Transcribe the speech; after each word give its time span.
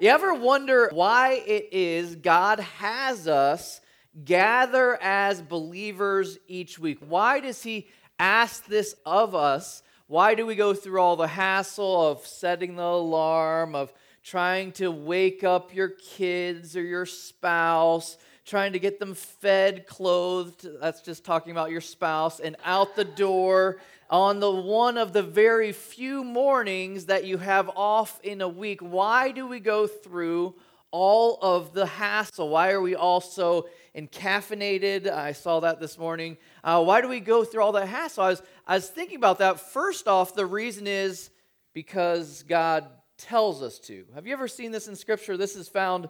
You 0.00 0.10
ever 0.10 0.32
wonder 0.32 0.90
why 0.92 1.42
it 1.44 1.70
is 1.72 2.14
God 2.14 2.60
has 2.60 3.26
us 3.26 3.80
gather 4.24 4.96
as 5.02 5.42
believers 5.42 6.38
each 6.46 6.78
week? 6.78 6.98
Why 7.00 7.40
does 7.40 7.64
He 7.64 7.88
ask 8.16 8.64
this 8.66 8.94
of 9.04 9.34
us? 9.34 9.82
Why 10.06 10.36
do 10.36 10.46
we 10.46 10.54
go 10.54 10.72
through 10.72 11.00
all 11.00 11.16
the 11.16 11.26
hassle 11.26 12.12
of 12.12 12.24
setting 12.24 12.76
the 12.76 12.82
alarm, 12.84 13.74
of 13.74 13.92
trying 14.22 14.70
to 14.72 14.92
wake 14.92 15.42
up 15.42 15.74
your 15.74 15.88
kids 15.88 16.76
or 16.76 16.82
your 16.82 17.04
spouse, 17.04 18.18
trying 18.44 18.74
to 18.74 18.78
get 18.78 19.00
them 19.00 19.14
fed, 19.14 19.88
clothed? 19.88 20.64
That's 20.80 21.02
just 21.02 21.24
talking 21.24 21.50
about 21.50 21.72
your 21.72 21.80
spouse, 21.80 22.38
and 22.38 22.54
out 22.64 22.94
the 22.94 23.04
door 23.04 23.80
on 24.10 24.40
the 24.40 24.50
one 24.50 24.96
of 24.96 25.12
the 25.12 25.22
very 25.22 25.72
few 25.72 26.24
mornings 26.24 27.06
that 27.06 27.24
you 27.24 27.38
have 27.38 27.70
off 27.76 28.20
in 28.22 28.40
a 28.40 28.48
week. 28.48 28.80
Why 28.80 29.30
do 29.30 29.46
we 29.46 29.60
go 29.60 29.86
through 29.86 30.54
all 30.90 31.38
of 31.42 31.74
the 31.74 31.86
hassle? 31.86 32.48
Why 32.48 32.70
are 32.70 32.80
we 32.80 32.94
all 32.94 33.20
so 33.20 33.68
encaffeinated? 33.94 35.10
I 35.10 35.32
saw 35.32 35.60
that 35.60 35.78
this 35.78 35.98
morning. 35.98 36.38
Uh, 36.64 36.82
why 36.82 37.02
do 37.02 37.08
we 37.08 37.20
go 37.20 37.44
through 37.44 37.62
all 37.62 37.72
that 37.72 37.88
hassle? 37.88 38.24
I 38.24 38.28
was, 38.30 38.42
I 38.66 38.74
was 38.76 38.88
thinking 38.88 39.16
about 39.16 39.38
that. 39.40 39.60
First 39.60 40.08
off, 40.08 40.34
the 40.34 40.46
reason 40.46 40.86
is 40.86 41.30
because 41.74 42.42
God 42.44 42.86
tells 43.18 43.62
us 43.62 43.78
to. 43.80 44.06
Have 44.14 44.26
you 44.26 44.32
ever 44.32 44.48
seen 44.48 44.70
this 44.70 44.88
in 44.88 44.96
Scripture? 44.96 45.36
This 45.36 45.54
is 45.54 45.68
found 45.68 46.08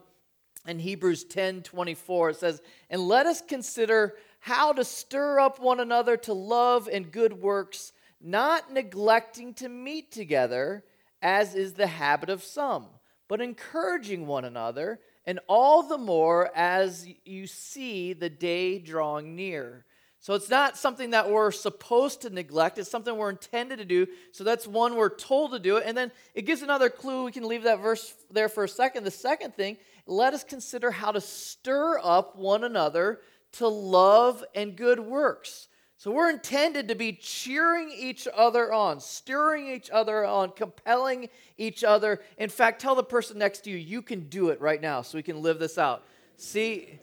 in 0.67 0.79
Hebrews 0.79 1.25
10 1.25 1.63
24. 1.63 2.31
It 2.31 2.37
says, 2.37 2.63
And 2.91 3.03
let 3.03 3.27
us 3.27 3.41
consider 3.41 4.15
how 4.41 4.73
to 4.73 4.85
stir 4.85 5.41
up 5.41 5.59
one 5.59 5.81
another 5.81 6.17
to 6.17 6.33
love 6.33 6.89
and 6.93 7.11
good 7.11 7.33
works, 7.33 7.93
not 8.21 8.73
neglecting 8.73 9.55
to 9.55 9.69
meet 9.69 10.11
together, 10.11 10.85
as 11.23 11.55
is 11.55 11.75
the 11.75 11.87
habit 11.87 12.31
of 12.31 12.43
some, 12.43 12.87
but 13.29 13.41
encouraging 13.41 14.27
one 14.27 14.45
another, 14.45 15.01
and 15.27 15.41
all 15.49 15.83
the 15.83 15.99
more 15.99 16.51
as 16.55 17.07
you 17.25 17.47
see 17.47 18.13
the 18.13 18.31
day 18.31 18.79
drawing 18.79 19.37
near. 19.37 19.85
So 20.21 20.35
it's 20.35 20.51
not 20.51 20.77
something 20.77 21.11
that 21.11 21.31
we're 21.31 21.53
supposed 21.53 22.23
to 22.23 22.31
neglect. 22.31 22.79
It's 22.79 22.91
something 22.91 23.17
we're 23.17 23.31
intended 23.31 23.79
to 23.79 23.85
do. 23.85 24.07
So 24.33 24.43
that's 24.43 24.67
one 24.67 24.97
we're 24.97 25.15
told 25.15 25.53
to 25.53 25.59
do 25.61 25.77
it. 25.77 25.85
And 25.87 25.97
then 25.97 26.11
it 26.35 26.43
gives 26.43 26.63
another 26.63 26.91
clue. 26.91 27.25
We 27.25 27.33
can 27.33 27.47
leave 27.47 27.63
that 27.63 27.81
verse 27.81 28.13
there 28.31 28.49
for 28.49 28.65
a 28.65 28.69
second. 28.69 29.05
The 29.05 29.13
second 29.13 29.55
thing, 29.55 29.77
let 30.07 30.35
us 30.35 30.43
consider 30.43 30.91
how 30.91 31.13
to 31.13 31.21
stir 31.21 32.01
up 32.03 32.37
one 32.37 32.65
another 32.65 33.21
to 33.53 33.69
love 33.69 34.45
and 34.55 34.75
good 34.75 34.99
works. 34.99 35.69
So 35.99 36.13
we're 36.13 36.31
intended 36.31 36.87
to 36.89 36.95
be 36.95 37.13
cheering 37.13 37.91
each 37.91 38.29
other 38.33 38.73
on, 38.73 39.01
stirring 39.01 39.67
each 39.67 39.91
other 39.91 40.25
on, 40.25 40.53
compelling 40.53 41.29
each 41.57 41.83
other. 41.83 42.21
In 42.37 42.51
fact, 42.51 42.81
tell 42.81 42.95
the 42.95 43.03
person 43.03 43.37
next 43.37 43.65
to 43.65 43.71
you, 43.71 43.77
you 43.77 44.01
can 44.01 44.29
do 44.29 44.51
it 44.51 44.61
right 44.61 44.81
now 44.81 45.03
so 45.03 45.19
we 45.19 45.25
can 45.25 45.43
live 45.43 45.59
this 45.59 45.77
out. 45.77 46.05
See, 46.37 47.01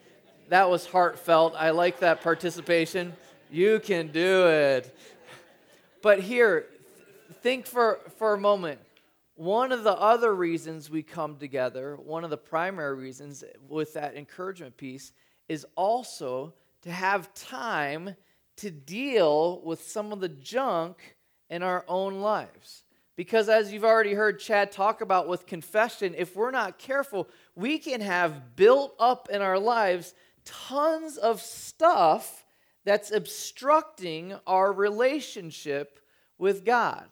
that 0.48 0.70
was 0.70 0.86
heartfelt. 0.86 1.56
I 1.58 1.72
like 1.72 2.00
that 2.00 2.22
participation. 2.22 3.12
You 3.52 3.82
can 3.82 4.14
do 4.14 4.48
it. 4.48 4.98
But 6.02 6.22
here, 6.22 6.68
think 7.42 7.66
for, 7.68 8.00
for 8.18 8.34
a 8.34 8.40
moment. 8.40 8.80
One 9.36 9.74
of 9.74 9.84
the 9.84 9.92
other 9.92 10.34
reasons 10.34 10.90
we 10.90 11.04
come 11.04 11.36
together, 11.36 11.98
one 11.98 12.24
of 12.24 12.30
the 12.30 12.38
primary 12.38 12.96
reasons 12.96 13.44
with 13.68 13.94
that 13.96 14.16
encouragement 14.16 14.78
piece, 14.78 15.12
is 15.50 15.66
also 15.76 16.54
to 16.84 16.92
have 16.92 17.34
time 17.34 18.16
to 18.58 18.72
deal 18.72 19.62
with 19.64 19.84
some 19.84 20.12
of 20.12 20.20
the 20.20 20.30
junk 20.30 21.18
in 21.50 21.64
our 21.64 21.86
own 21.88 22.22
lives. 22.22 22.84
Because 23.16 23.48
as 23.48 23.72
you've 23.72 23.86
already 23.86 24.14
heard 24.14 24.40
Chad 24.40 24.72
talk 24.72 25.02
about 25.02 25.28
with 25.28 25.46
confession, 25.46 26.14
if 26.18 26.36
we're 26.36 26.52
not 26.52 26.78
careful, 26.78 27.30
we 27.56 27.78
can 27.78 28.02
have 28.02 28.56
built 28.56 28.94
up 29.00 29.30
in 29.32 29.42
our 29.42 29.60
lives 29.60 30.14
tons 30.44 31.18
of 31.18 31.42
stuff 31.42 32.46
that's 32.84 33.12
obstructing 33.12 34.36
our 34.46 34.72
relationship 34.72 36.00
with 36.38 36.66
God. 36.66 37.08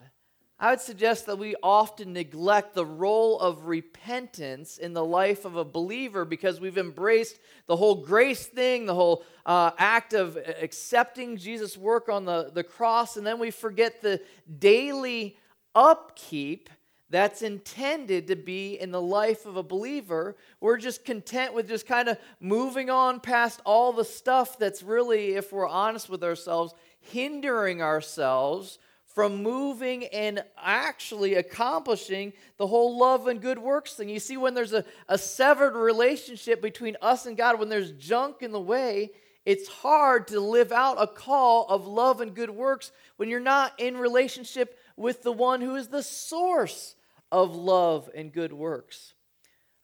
I 0.60 0.70
would 0.70 0.80
suggest 0.80 1.26
that 1.26 1.38
we 1.38 1.56
often 1.62 2.14
neglect 2.14 2.74
the 2.74 2.86
role 2.86 3.40
of 3.40 3.66
repentance 3.66 4.78
in 4.78 4.94
the 4.94 5.04
life 5.04 5.46
of 5.46 5.56
a 5.56 5.66
believer 5.66 6.26
because 6.26 6.62
we've 6.62 6.78
embraced 6.78 7.40
the 7.66 7.76
whole 7.76 7.96
grace 7.96 8.46
thing, 8.46 8.86
the 8.86 8.94
whole 8.94 9.26
uh, 9.46 9.72
act 9.78 10.14
of 10.14 10.38
accepting 10.62 11.38
Jesus' 11.38 11.78
work 11.78 12.08
on 12.08 12.26
the, 12.26 12.52
the 12.54 12.64
cross, 12.64 13.18
and 13.18 13.26
then 13.26 13.40
we 13.40 13.52
forget 13.52 14.02
the 14.02 14.22
daily 14.60 15.38
upkeep 15.76 16.70
that's 17.10 17.42
intended 17.42 18.28
to 18.28 18.36
be 18.36 18.80
in 18.80 18.92
the 18.92 19.02
life 19.02 19.46
of 19.46 19.58
a 19.58 19.64
believer. 19.64 20.36
We're 20.60 20.78
just 20.78 21.06
content 21.06 21.54
with 21.54 21.68
just 21.68 21.86
kind 21.86 22.10
of 22.10 22.18
moving 22.40 22.90
on 22.90 23.20
past 23.20 23.62
all 23.66 23.94
the 23.94 24.06
stuff 24.06 24.58
that's 24.58 24.82
really, 24.82 25.34
if 25.34 25.52
we're 25.52 25.68
honest 25.68 26.10
with 26.10 26.24
ourselves, 26.24 26.74
hindering 27.00 27.82
ourselves 27.82 28.80
from 29.14 29.44
moving 29.44 30.06
and 30.06 30.44
actually 30.58 31.36
accomplishing 31.36 32.34
the 32.58 32.68
whole 32.68 32.98
love 32.98 33.28
and 33.28 33.42
good 33.42 33.60
works 33.60 33.94
thing. 33.94 34.10
You 34.10 34.20
see, 34.20 34.38
when 34.38 34.54
there's 34.54 34.74
a, 34.74 34.84
a 35.08 35.18
severed 35.18 35.76
relationship 35.76 36.62
between 36.62 36.98
us 37.02 37.26
and 37.26 37.38
God, 37.38 37.60
when 37.60 37.70
there's 37.70 37.92
junk 37.92 38.38
in 38.42 38.52
the 38.52 38.60
way, 38.60 39.12
it's 39.46 39.68
hard 39.68 40.28
to 40.28 40.40
live 40.40 40.72
out 40.72 41.02
a 41.02 41.08
call 41.08 41.68
of 41.68 41.86
love 41.86 42.22
and 42.22 42.34
good 42.34 42.50
works 42.50 42.92
when 43.18 43.30
you're 43.30 43.40
not 43.40 43.74
in 43.78 43.98
relationship 43.98 44.78
with 44.96 45.22
the 45.22 45.32
one 45.32 45.62
who 45.62 45.76
is 45.76 45.90
the 45.90 46.04
source 46.04 46.96
of 47.32 47.56
love 47.56 48.10
and 48.16 48.32
good 48.32 48.54
works. 48.54 49.14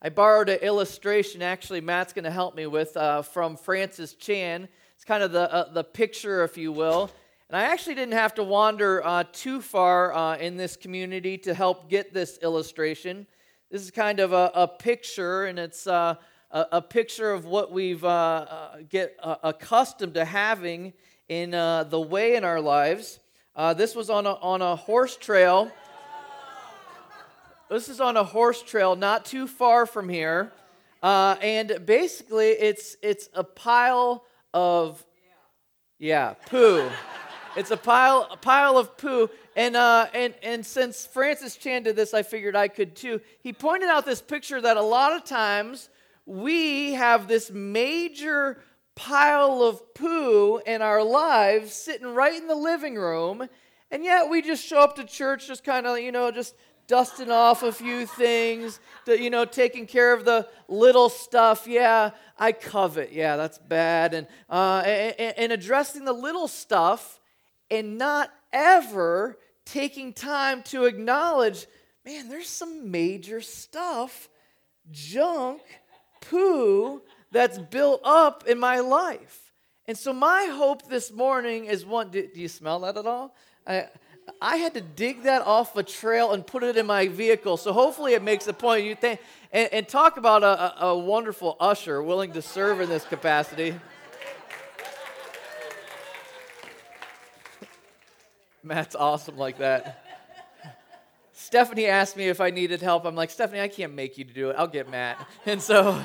I 0.01 0.09
borrowed 0.09 0.49
an 0.49 0.59
illustration, 0.59 1.41
actually, 1.41 1.81
Matt's 1.81 2.13
going 2.13 2.23
to 2.23 2.31
help 2.31 2.55
me 2.55 2.67
with, 2.67 2.95
uh, 2.95 3.21
from 3.21 3.57
Francis 3.57 4.13
Chan. 4.13 4.69
It's 4.95 5.03
kind 5.03 5.23
of 5.23 5.33
the, 5.33 5.53
uh, 5.53 5.73
the 5.73 5.83
picture, 5.83 6.43
if 6.43 6.57
you 6.57 6.71
will. 6.71 7.11
And 7.49 7.57
I 7.57 7.63
actually 7.63 7.95
didn't 7.95 8.13
have 8.13 8.35
to 8.35 8.43
wander 8.43 9.03
uh, 9.03 9.23
too 9.33 9.59
far 9.59 10.13
uh, 10.13 10.37
in 10.37 10.55
this 10.55 10.75
community 10.75 11.35
to 11.39 11.55
help 11.55 11.89
get 11.89 12.13
this 12.13 12.37
illustration. 12.43 13.25
This 13.71 13.81
is 13.81 13.89
kind 13.89 14.19
of 14.19 14.33
a, 14.33 14.51
a 14.53 14.67
picture, 14.67 15.45
and 15.45 15.57
it's 15.57 15.87
uh, 15.87 16.13
a, 16.51 16.65
a, 16.73 16.81
picture 16.81 17.31
of 17.31 17.45
what 17.45 17.71
we've 17.71 18.03
uh, 18.03 18.07
uh, 18.07 18.77
get 18.87 19.15
uh, 19.23 19.37
accustomed 19.41 20.13
to 20.13 20.25
having 20.25 20.93
in 21.27 21.51
the 21.51 22.07
way 22.07 22.35
in 22.35 22.43
our 22.43 22.61
lives. 22.61 23.19
this 23.75 23.95
was 23.95 24.11
on 24.11 24.27
a, 24.27 24.33
on 24.33 24.61
a 24.61 24.75
horse 24.75 25.17
trail. 25.17 25.71
This 27.67 27.89
is 27.89 27.99
on 27.99 28.15
a 28.15 28.23
horse 28.23 28.61
trail 28.61 28.95
not 28.95 29.25
too 29.25 29.47
far 29.47 29.87
from 29.87 30.07
here. 30.07 30.51
and 31.01 31.83
basically, 31.83 32.49
it's, 32.49 32.95
it's 33.01 33.27
a 33.33 33.43
pile 33.43 34.23
of, 34.53 35.03
yeah, 35.97 36.35
poo. 36.45 36.87
It's 37.59 37.71
a 37.71 37.77
pile, 37.77 38.25
a 38.31 38.37
pile 38.37 38.77
of 38.77 38.95
poo. 38.95 39.29
And, 39.53 39.75
uh, 39.75 40.07
and, 40.13 40.33
and 40.41 40.65
since 40.65 41.05
Francis 41.05 41.57
Chan 41.57 41.83
did 41.83 41.97
this, 41.97 42.13
I 42.13 42.23
figured 42.23 42.55
I 42.55 42.69
could 42.69 42.95
too. 42.95 43.19
He 43.41 43.51
pointed 43.51 43.89
out 43.89 44.05
this 44.05 44.21
picture 44.21 44.61
that 44.61 44.77
a 44.77 44.81
lot 44.81 45.11
of 45.11 45.25
times 45.25 45.89
we 46.25 46.93
have 46.93 47.27
this 47.27 47.51
major 47.51 48.61
pile 48.95 49.61
of 49.61 49.93
poo 49.93 50.59
in 50.59 50.81
our 50.81 51.03
lives 51.03 51.73
sitting 51.73 52.07
right 52.07 52.33
in 52.33 52.47
the 52.47 52.55
living 52.55 52.95
room. 52.95 53.49
And 53.91 54.05
yet 54.05 54.29
we 54.29 54.41
just 54.41 54.65
show 54.65 54.79
up 54.79 54.95
to 54.95 55.03
church 55.03 55.47
just 55.47 55.65
kind 55.65 55.85
of, 55.85 55.99
you 55.99 56.13
know, 56.13 56.31
just 56.31 56.55
dusting 56.87 57.29
off 57.29 57.61
a 57.61 57.73
few 57.73 58.05
things, 58.05 58.79
to, 59.05 59.21
you 59.21 59.29
know, 59.29 59.43
taking 59.43 59.85
care 59.85 60.13
of 60.13 60.23
the 60.23 60.47
little 60.69 61.09
stuff. 61.09 61.67
Yeah, 61.67 62.11
I 62.37 62.53
covet. 62.53 63.11
Yeah, 63.11 63.35
that's 63.35 63.57
bad. 63.57 64.13
And, 64.13 64.27
uh, 64.49 64.81
and, 64.85 65.33
and 65.37 65.51
addressing 65.51 66.05
the 66.05 66.13
little 66.13 66.47
stuff 66.47 67.18
and 67.69 67.97
not 67.97 68.31
ever 68.51 69.37
taking 69.65 70.13
time 70.13 70.63
to 70.63 70.85
acknowledge 70.85 71.67
man, 72.05 72.29
there's 72.29 72.49
some 72.49 72.89
major 72.89 73.39
stuff, 73.39 74.29
junk, 74.91 75.61
poo 76.21 77.01
that's 77.31 77.59
built 77.59 78.01
up 78.03 78.47
in 78.47 78.59
my 78.59 78.79
life. 78.79 79.53
And 79.85 79.97
so, 79.97 80.13
my 80.13 80.45
hope 80.45 80.87
this 80.89 81.11
morning 81.11 81.65
is 81.65 81.85
one 81.85 82.09
do, 82.09 82.27
do 82.33 82.39
you 82.39 82.47
smell 82.47 82.79
that 82.79 82.97
at 82.97 83.05
all? 83.05 83.35
I, 83.67 83.87
I 84.41 84.57
had 84.57 84.73
to 84.75 84.81
dig 84.81 85.23
that 85.23 85.41
off 85.41 85.75
a 85.75 85.83
trail 85.83 86.33
and 86.33 86.45
put 86.45 86.63
it 86.63 86.77
in 86.77 86.85
my 86.85 87.07
vehicle. 87.07 87.57
So 87.57 87.73
hopefully 87.73 88.13
it 88.13 88.21
makes 88.21 88.47
a 88.47 88.53
point. 88.53 88.85
You 88.85 88.95
think 88.95 89.19
and, 89.51 89.69
and 89.71 89.87
talk 89.87 90.17
about 90.17 90.43
a, 90.43 90.85
a, 90.85 90.87
a 90.89 90.97
wonderful 90.97 91.57
usher 91.59 92.01
willing 92.03 92.33
to 92.33 92.41
serve 92.41 92.81
in 92.81 92.89
this 92.89 93.05
capacity. 93.05 93.75
Matt's 98.63 98.95
awesome 98.95 99.37
like 99.37 99.59
that. 99.59 100.05
Stephanie 101.31 101.85
asked 101.85 102.17
me 102.17 102.27
if 102.27 102.41
I 102.41 102.49
needed 102.49 102.81
help. 102.81 103.05
I'm 103.05 103.15
like, 103.15 103.29
Stephanie, 103.29 103.61
I 103.61 103.69
can't 103.69 103.93
make 103.93 104.17
you 104.17 104.25
do 104.25 104.49
it. 104.49 104.55
I'll 104.57 104.67
get 104.67 104.89
Matt. 104.89 105.25
And 105.45 105.61
so, 105.61 106.01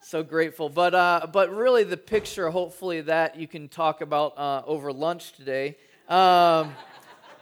so 0.00 0.22
grateful. 0.22 0.68
But, 0.68 0.94
uh, 0.94 1.26
but 1.32 1.52
really, 1.52 1.82
the 1.82 1.96
picture, 1.96 2.48
hopefully, 2.50 3.00
that 3.02 3.36
you 3.36 3.48
can 3.48 3.68
talk 3.68 4.00
about 4.00 4.38
uh, 4.38 4.62
over 4.66 4.92
lunch 4.92 5.32
today. 5.32 5.76
Um, 6.08 6.74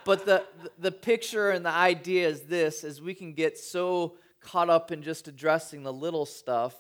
but 0.05 0.25
the, 0.25 0.45
the 0.79 0.91
picture 0.91 1.51
and 1.51 1.65
the 1.65 1.71
idea 1.71 2.27
is 2.29 2.43
this: 2.43 2.83
is 2.83 3.03
we 3.03 3.15
can 3.15 3.35
get 3.35 3.59
so 3.59 4.15
caught 4.41 4.71
up 4.71 4.91
in 4.91 5.03
just 5.03 5.29
addressing 5.29 5.83
the 5.83 5.93
little 5.93 6.25
stuff 6.25 6.75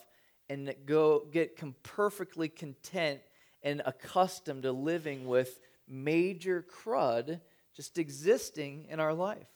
and 0.49 0.75
go 0.87 1.26
get 1.31 1.56
com- 1.56 1.75
perfectly 1.82 2.49
content 2.49 3.20
and 3.62 3.82
accustomed 3.84 4.62
to 4.62 4.72
living 4.72 5.26
with 5.26 5.61
major 5.91 6.65
crud 6.65 7.41
just 7.75 7.99
existing 7.99 8.87
in 8.89 9.01
our 9.01 9.15
life. 9.15 9.47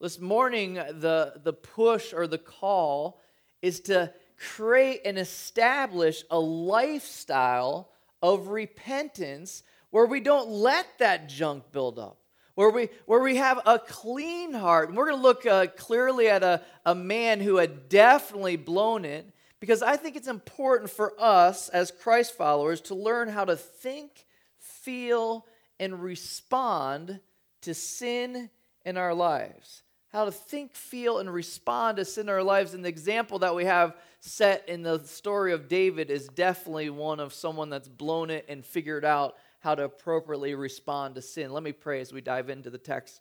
This 0.00 0.20
morning, 0.20 0.74
the, 0.74 1.34
the 1.42 1.52
push 1.52 2.12
or 2.12 2.26
the 2.26 2.38
call 2.38 3.20
is 3.62 3.80
to 3.80 4.12
create 4.38 5.02
and 5.04 5.18
establish 5.18 6.22
a 6.30 6.38
lifestyle 6.38 7.90
of 8.22 8.48
repentance 8.48 9.62
where 9.90 10.06
we 10.06 10.20
don't 10.20 10.48
let 10.48 10.86
that 10.98 11.28
junk 11.28 11.72
build 11.72 11.98
up 11.98 12.18
where 12.56 12.70
we, 12.70 12.88
where 13.04 13.20
we 13.20 13.36
have 13.36 13.60
a 13.66 13.78
clean 13.78 14.52
heart. 14.52 14.88
And 14.88 14.96
we're 14.96 15.10
going 15.10 15.18
to 15.18 15.22
look 15.22 15.46
uh, 15.46 15.66
clearly 15.76 16.28
at 16.28 16.42
a, 16.42 16.62
a 16.84 16.94
man 16.94 17.38
who 17.40 17.58
had 17.58 17.88
definitely 17.88 18.56
blown 18.56 19.04
it 19.04 19.30
because 19.60 19.82
I 19.82 19.96
think 19.96 20.16
it's 20.16 20.26
important 20.26 20.90
for 20.90 21.12
us 21.18 21.68
as 21.68 21.90
Christ 21.90 22.34
followers 22.34 22.80
to 22.82 22.94
learn 22.94 23.28
how 23.28 23.44
to 23.44 23.56
think, 23.56 24.26
feel, 24.58 25.46
and 25.78 26.02
respond 26.02 27.20
to 27.62 27.74
sin 27.74 28.50
in 28.84 28.96
our 28.96 29.14
lives. 29.14 29.82
How 30.08 30.24
to 30.24 30.32
think, 30.32 30.74
feel, 30.74 31.18
and 31.18 31.32
respond 31.32 31.98
to 31.98 32.04
sin 32.04 32.26
in 32.26 32.28
our 32.30 32.42
lives. 32.42 32.74
And 32.74 32.84
the 32.84 32.88
example 32.88 33.40
that 33.40 33.54
we 33.54 33.64
have 33.64 33.96
set 34.20 34.68
in 34.68 34.82
the 34.82 35.00
story 35.00 35.52
of 35.52 35.68
David 35.68 36.10
is 36.10 36.28
definitely 36.28 36.90
one 36.90 37.20
of 37.20 37.34
someone 37.34 37.68
that's 37.68 37.88
blown 37.88 38.30
it 38.30 38.46
and 38.48 38.64
figured 38.64 39.04
out 39.04 39.36
how 39.60 39.74
to 39.74 39.84
appropriately 39.84 40.54
respond 40.54 41.16
to 41.16 41.22
sin. 41.22 41.52
Let 41.52 41.62
me 41.62 41.72
pray 41.72 42.00
as 42.00 42.12
we 42.12 42.20
dive 42.20 42.48
into 42.48 42.70
the 42.70 42.78
text. 42.78 43.20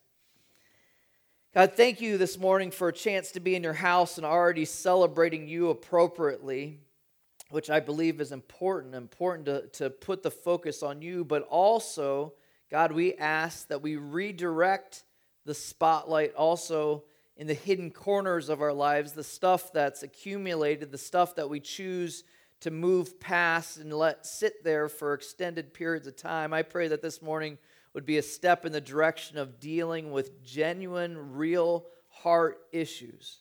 God, 1.56 1.74
thank 1.74 2.02
you 2.02 2.18
this 2.18 2.38
morning 2.38 2.69
for 2.69 2.90
a 2.90 2.94
chance 2.94 3.31
to 3.31 3.40
be 3.40 3.56
in 3.56 3.63
your 3.63 3.74
house 3.74 4.18
and 4.18 4.25
already 4.25 4.66
celebrating 4.66 5.48
you 5.48 5.69
appropriately, 5.69 6.80
which 7.50 7.69
I 7.69 7.80
believe 7.80 8.19
is 8.22 8.31
important, 8.31 8.94
important 8.94 9.46
to, 9.46 9.68
to 9.80 9.90
put 9.90 10.22
the 10.22 10.31
focus 10.31 10.84
on 10.84 11.02
you, 11.02 11.24
but 11.24 11.44
also, 11.44 12.34
God, 12.71 12.91
we 12.91 13.13
ask 13.15 13.67
that 13.67 13.81
we 13.81 13.95
redirect 13.95 15.03
the 15.45 15.53
spotlight 15.53 16.33
also 16.33 17.03
in 17.38 17.47
the 17.47 17.53
hidden 17.53 17.91
corners 17.91 18.50
of 18.50 18.62
our 18.62 18.73
lives, 18.73 19.12
the 19.12 19.23
stuff 19.23 19.71
that's 19.73 20.03
accumulated, 20.03 20.91
the 20.91 20.97
stuff 20.97 21.35
that 21.35 21.50
we 21.50 21.59
choose 21.59 22.23
to 22.62 22.71
move 22.71 23.19
past 23.19 23.77
and 23.77 23.94
let 23.94 24.25
sit 24.25 24.63
there 24.63 24.88
for 24.88 25.13
extended 25.13 25.73
periods 25.73 26.07
of 26.07 26.15
time. 26.15 26.53
I 26.53 26.63
pray 26.63 26.88
that 26.88 27.01
this 27.01 27.21
morning 27.21 27.57
would 27.94 28.06
be 28.06 28.17
a 28.17 28.23
step 28.23 28.65
in 28.65 28.71
the 28.71 28.81
direction 28.81 29.38
of 29.38 29.59
dealing 29.59 30.11
with 30.11 30.44
genuine, 30.44 31.33
real 31.33 31.85
heart 32.09 32.59
issues. 32.71 33.39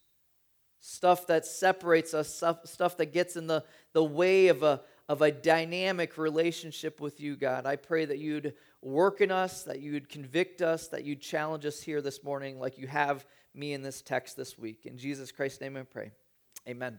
Stuff 0.80 1.26
that 1.28 1.46
separates 1.46 2.12
us, 2.12 2.42
stuff, 2.64 2.96
that 2.98 3.12
gets 3.12 3.36
in 3.36 3.46
the, 3.46 3.64
the 3.94 4.04
way 4.04 4.48
of 4.48 4.62
a, 4.62 4.82
of 5.08 5.22
a 5.22 5.32
dynamic 5.32 6.18
relationship 6.18 7.00
with 7.00 7.20
you, 7.20 7.36
God. 7.36 7.64
I 7.64 7.76
pray 7.76 8.04
that 8.04 8.18
you'd 8.18 8.54
work 8.84 9.20
in 9.20 9.30
us, 9.30 9.62
that 9.62 9.80
you'd 9.80 10.08
convict 10.08 10.60
us, 10.60 10.88
that 10.88 11.04
you'd 11.04 11.20
challenge 11.20 11.64
us 11.64 11.80
here 11.80 12.02
this 12.02 12.22
morning, 12.22 12.60
like 12.60 12.78
you 12.78 12.86
have 12.86 13.26
me 13.54 13.72
in 13.72 13.82
this 13.82 14.02
text 14.02 14.36
this 14.36 14.58
week. 14.58 14.84
In 14.84 14.98
Jesus 14.98 15.32
Christ's 15.32 15.60
name 15.60 15.76
I 15.76 15.82
pray. 15.82 16.12
Amen. 16.68 16.98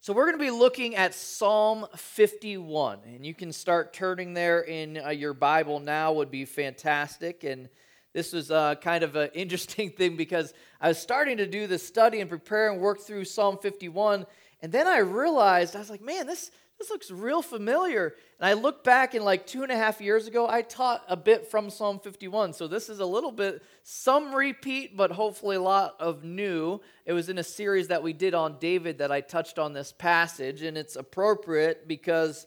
So, 0.00 0.12
we're 0.12 0.26
going 0.26 0.38
to 0.38 0.44
be 0.44 0.50
looking 0.50 0.94
at 0.94 1.12
Psalm 1.12 1.86
51, 1.96 3.00
and 3.04 3.26
you 3.26 3.34
can 3.34 3.52
start 3.52 3.92
turning 3.92 4.32
there 4.32 4.60
in 4.60 4.96
uh, 4.96 5.08
your 5.08 5.34
Bible 5.34 5.80
now, 5.80 6.12
would 6.12 6.30
be 6.30 6.44
fantastic. 6.44 7.42
And 7.42 7.68
this 8.12 8.32
was 8.32 8.50
uh, 8.50 8.76
kind 8.76 9.02
of 9.02 9.16
an 9.16 9.30
interesting 9.34 9.90
thing 9.90 10.16
because 10.16 10.54
I 10.80 10.88
was 10.88 10.98
starting 10.98 11.38
to 11.38 11.46
do 11.46 11.66
this 11.66 11.86
study 11.86 12.20
and 12.20 12.30
prepare 12.30 12.70
and 12.70 12.80
work 12.80 13.00
through 13.00 13.24
Psalm 13.24 13.58
51, 13.58 14.24
and 14.62 14.72
then 14.72 14.86
I 14.86 14.98
realized, 14.98 15.76
I 15.76 15.80
was 15.80 15.90
like, 15.90 16.00
man, 16.00 16.26
this, 16.26 16.52
this 16.78 16.90
looks 16.90 17.10
real 17.10 17.42
familiar. 17.42 18.14
And 18.38 18.48
I 18.48 18.52
look 18.52 18.84
back 18.84 19.14
in 19.14 19.24
like 19.24 19.46
two 19.46 19.64
and 19.64 19.72
a 19.72 19.76
half 19.76 20.00
years 20.00 20.28
ago, 20.28 20.48
I 20.48 20.62
taught 20.62 21.02
a 21.08 21.16
bit 21.16 21.50
from 21.50 21.70
Psalm 21.70 21.98
51. 21.98 22.52
So 22.52 22.68
this 22.68 22.88
is 22.88 23.00
a 23.00 23.06
little 23.06 23.32
bit, 23.32 23.62
some 23.82 24.32
repeat, 24.32 24.96
but 24.96 25.10
hopefully 25.10 25.56
a 25.56 25.60
lot 25.60 25.96
of 25.98 26.22
new. 26.22 26.80
It 27.04 27.12
was 27.14 27.28
in 27.28 27.38
a 27.38 27.44
series 27.44 27.88
that 27.88 28.02
we 28.02 28.12
did 28.12 28.32
on 28.32 28.58
David 28.60 28.98
that 28.98 29.10
I 29.10 29.20
touched 29.20 29.58
on 29.58 29.72
this 29.72 29.92
passage. 29.92 30.62
And 30.62 30.78
it's 30.78 30.94
appropriate 30.94 31.88
because 31.88 32.46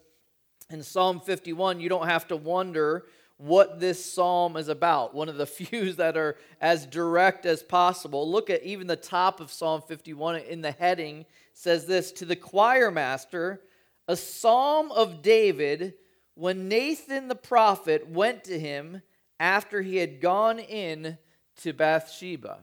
in 0.69 0.81
Psalm 0.81 1.19
51, 1.19 1.81
you 1.81 1.89
don't 1.89 2.07
have 2.07 2.27
to 2.29 2.37
wonder 2.37 3.05
what 3.35 3.79
this 3.79 4.05
psalm 4.05 4.55
is 4.55 4.69
about. 4.69 5.13
One 5.13 5.27
of 5.27 5.35
the 5.35 5.45
few 5.47 5.91
that 5.93 6.15
are 6.15 6.37
as 6.61 6.85
direct 6.85 7.45
as 7.45 7.63
possible. 7.63 8.31
Look 8.31 8.49
at 8.49 8.63
even 8.63 8.87
the 8.87 8.95
top 8.95 9.41
of 9.41 9.51
Psalm 9.51 9.81
51 9.81 10.37
in 10.37 10.61
the 10.61 10.71
heading 10.71 11.25
says 11.53 11.85
this 11.85 12.13
To 12.13 12.25
the 12.25 12.37
choir 12.37 12.91
master, 12.91 13.61
a 14.07 14.15
psalm 14.15 14.91
of 14.91 15.21
David 15.21 15.95
when 16.35 16.67
Nathan 16.67 17.27
the 17.27 17.35
prophet 17.35 18.07
went 18.07 18.43
to 18.45 18.59
him 18.59 19.01
after 19.39 19.81
he 19.81 19.97
had 19.97 20.21
gone 20.21 20.59
in 20.59 21.17
to 21.57 21.73
Bathsheba. 21.73 22.59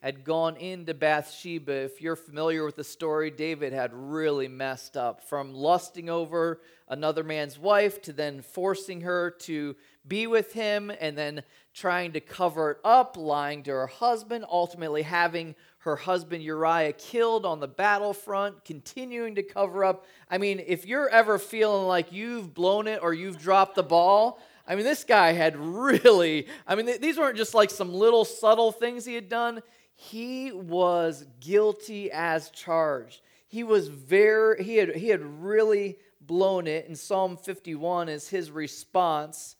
Had 0.00 0.22
gone 0.22 0.56
into 0.56 0.94
Bathsheba. 0.94 1.72
If 1.72 2.00
you're 2.00 2.14
familiar 2.14 2.64
with 2.64 2.76
the 2.76 2.84
story, 2.84 3.32
David 3.32 3.72
had 3.72 3.90
really 3.92 4.46
messed 4.46 4.96
up 4.96 5.24
from 5.28 5.52
lusting 5.52 6.08
over 6.08 6.60
another 6.86 7.24
man's 7.24 7.58
wife 7.58 8.00
to 8.02 8.12
then 8.12 8.40
forcing 8.40 9.00
her 9.00 9.32
to 9.40 9.74
be 10.06 10.28
with 10.28 10.52
him 10.52 10.92
and 11.00 11.18
then 11.18 11.42
trying 11.74 12.12
to 12.12 12.20
cover 12.20 12.70
it 12.70 12.78
up, 12.84 13.16
lying 13.16 13.64
to 13.64 13.72
her 13.72 13.88
husband, 13.88 14.44
ultimately 14.48 15.02
having 15.02 15.56
her 15.78 15.96
husband 15.96 16.42
Uriah 16.42 16.92
killed 16.92 17.46
on 17.46 17.60
the 17.60 17.68
battlefront, 17.68 18.64
continuing 18.64 19.36
to 19.36 19.42
cover 19.42 19.84
up. 19.84 20.06
I 20.28 20.38
mean, 20.38 20.62
if 20.66 20.86
you're 20.86 21.08
ever 21.08 21.38
feeling 21.38 21.86
like 21.86 22.12
you've 22.12 22.52
blown 22.52 22.88
it 22.88 23.00
or 23.02 23.14
you've 23.14 23.38
dropped 23.38 23.76
the 23.76 23.84
ball, 23.84 24.40
I 24.66 24.74
mean, 24.74 24.84
this 24.84 25.04
guy 25.04 25.32
had 25.32 25.56
really, 25.56 26.46
I 26.66 26.74
mean, 26.74 27.00
these 27.00 27.16
weren't 27.16 27.36
just 27.36 27.54
like 27.54 27.70
some 27.70 27.94
little 27.94 28.24
subtle 28.24 28.72
things 28.72 29.04
he 29.04 29.14
had 29.14 29.28
done. 29.28 29.62
He 29.94 30.52
was 30.52 31.24
guilty 31.40 32.10
as 32.12 32.50
charged. 32.50 33.22
He 33.46 33.62
was 33.62 33.88
very, 33.88 34.62
he 34.62 34.76
had, 34.76 34.94
he 34.94 35.08
had 35.08 35.22
really 35.22 35.96
blown 36.20 36.66
it. 36.66 36.86
And 36.86 36.98
Psalm 36.98 37.36
51 37.36 38.08
is 38.08 38.28
his 38.28 38.50
response. 38.50 39.56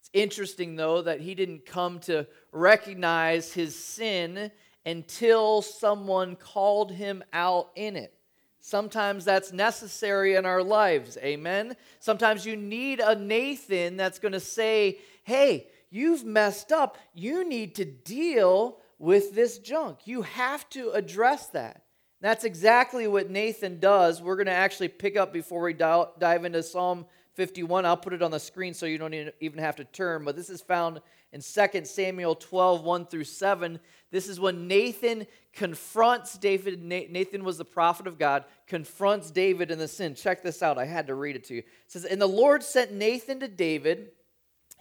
It's 0.00 0.10
interesting, 0.12 0.76
though, 0.76 1.02
that 1.02 1.20
he 1.20 1.34
didn't 1.34 1.64
come 1.64 2.00
to 2.00 2.26
recognize 2.50 3.52
his 3.52 3.74
sin 3.74 4.50
until 4.84 5.62
someone 5.62 6.36
called 6.36 6.92
him 6.92 7.22
out 7.32 7.70
in 7.76 7.96
it. 7.96 8.14
Sometimes 8.60 9.24
that's 9.24 9.52
necessary 9.52 10.36
in 10.36 10.46
our 10.46 10.62
lives. 10.62 11.18
Amen. 11.18 11.76
Sometimes 11.98 12.46
you 12.46 12.56
need 12.56 13.00
a 13.00 13.16
Nathan 13.16 13.96
that's 13.96 14.20
going 14.20 14.32
to 14.32 14.40
say, 14.40 14.98
hey, 15.24 15.66
you've 15.90 16.24
messed 16.24 16.70
up. 16.70 16.96
You 17.12 17.48
need 17.48 17.74
to 17.76 17.84
deal 17.84 18.78
with 18.98 19.34
this 19.34 19.58
junk. 19.58 19.98
You 20.04 20.22
have 20.22 20.68
to 20.70 20.90
address 20.92 21.48
that. 21.48 21.82
That's 22.20 22.44
exactly 22.44 23.08
what 23.08 23.30
Nathan 23.30 23.80
does. 23.80 24.22
We're 24.22 24.36
going 24.36 24.46
to 24.46 24.52
actually 24.52 24.88
pick 24.88 25.16
up 25.16 25.32
before 25.32 25.62
we 25.62 25.72
dive 25.72 26.44
into 26.44 26.62
Psalm 26.62 27.06
51. 27.34 27.84
I'll 27.84 27.96
put 27.96 28.12
it 28.12 28.22
on 28.22 28.30
the 28.30 28.38
screen 28.38 28.74
so 28.74 28.86
you 28.86 28.96
don't 28.96 29.32
even 29.40 29.58
have 29.58 29.74
to 29.76 29.84
turn, 29.84 30.24
but 30.24 30.36
this 30.36 30.50
is 30.50 30.60
found 30.60 31.00
in 31.32 31.40
2 31.40 31.84
Samuel 31.84 32.34
12, 32.34 32.84
1 32.84 33.06
through 33.06 33.24
7. 33.24 33.80
This 34.10 34.28
is 34.28 34.38
when 34.38 34.68
Nathan 34.68 35.26
confronts 35.54 36.36
David. 36.36 36.82
Nathan 36.82 37.42
was 37.42 37.56
the 37.56 37.64
prophet 37.64 38.06
of 38.06 38.18
God, 38.18 38.44
confronts 38.66 39.30
David 39.30 39.70
in 39.70 39.78
the 39.78 39.88
sin. 39.88 40.14
Check 40.14 40.42
this 40.42 40.62
out. 40.62 40.78
I 40.78 40.84
had 40.84 41.06
to 41.06 41.14
read 41.14 41.36
it 41.36 41.44
to 41.44 41.54
you. 41.54 41.60
It 41.60 41.66
says, 41.86 42.04
And 42.04 42.20
the 42.20 42.26
Lord 42.26 42.62
sent 42.62 42.92
Nathan 42.92 43.40
to 43.40 43.48
David. 43.48 44.10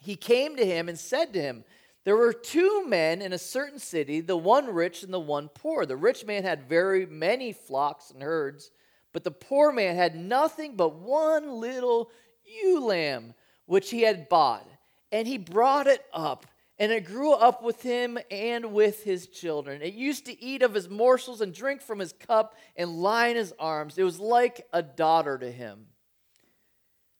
He 0.01 0.15
came 0.15 0.58
to 0.58 0.65
him 0.65 0.89
and 0.89 1.00
said 1.00 1.31
to 1.34 1.41
him, 1.41 1.63
There 2.03 2.17
were 2.17 2.34
two 2.34 2.86
men 2.86 3.22
in 3.22 3.31
a 3.31 3.38
certain 3.38 3.79
city, 3.79 4.20
the 4.20 4.36
one 4.36 4.74
rich 4.74 5.03
and 5.03 5.13
the 5.13 5.20
one 5.20 5.48
poor. 5.48 5.86
The 5.86 5.96
rich 5.96 6.25
man 6.25 6.43
had 6.43 6.67
very 6.67 7.05
many 7.05 7.53
flocks 7.53 8.12
and 8.12 8.22
herds, 8.22 8.72
but 9.13 9.24
the 9.24 9.31
poor 9.31 9.72
man 9.72 9.96
had 9.96 10.15
nothing 10.15 10.75
but 10.75 10.96
one 10.96 11.62
little 11.62 12.12
ewe 12.43 12.84
lamb, 12.84 13.36
which 13.67 13.91
he 13.91 14.01
had 14.01 14.27
bought 14.27 14.67
and 15.12 15.27
he 15.27 15.38
brought 15.38 15.88
it 15.88 16.06
up 16.13 16.46
and 16.82 16.91
it 16.91 17.06
grew 17.06 17.34
up 17.34 17.62
with 17.62 17.84
him 17.84 18.18
and 18.32 18.74
with 18.74 19.03
his 19.03 19.27
children. 19.27 19.84
It 19.84 19.94
used 19.94 20.25
to 20.25 20.44
eat 20.44 20.63
of 20.63 20.74
his 20.74 20.89
morsels 20.89 21.39
and 21.39 21.53
drink 21.53 21.82
from 21.82 22.00
his 22.00 22.12
cup 22.12 22.56
and 22.75 23.01
lie 23.01 23.27
in 23.27 23.36
his 23.36 23.53
arms. 23.60 24.00
It 24.00 24.03
was 24.03 24.20
like 24.20 24.65
a 24.74 24.82
daughter 24.82 25.38
to 25.38 25.51
him. 25.51 25.86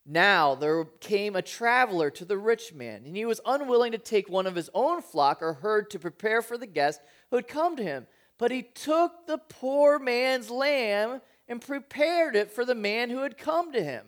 Now 0.03 0.55
there 0.55 0.86
came 0.86 1.36
a 1.36 1.43
traveler 1.43 2.10
to 2.10 2.25
the 2.25 2.39
rich 2.39 2.74
man, 2.74 3.03
and 3.05 3.15
he 3.15 3.25
was 3.25 3.39
unwilling 3.45 3.91
to 3.91 4.00
take 4.00 4.27
one 4.27 4.48
of 4.48 4.55
his 4.55 4.71
own 4.74 5.03
flock 5.03 5.43
or 5.43 5.53
herd 5.53 5.91
to 5.91 6.00
prepare 6.00 6.41
for 6.41 6.57
the 6.57 6.65
guest 6.65 7.00
who 7.29 7.36
had 7.36 7.48
come 7.48 7.75
to 7.75 7.83
him. 7.83 8.07
But 8.39 8.50
he 8.50 8.63
took 8.63 9.27
the 9.27 9.38
poor 9.38 10.00
man's 10.00 10.50
lamb 10.50 11.21
and 11.48 11.62
prepared 11.62 12.36
it 12.36 12.51
for 12.51 12.65
the 12.65 12.74
man 12.74 13.12
who 13.12 13.19
had 13.19 13.38
come 13.38 13.71
to 13.74 13.83
him. 13.83 14.05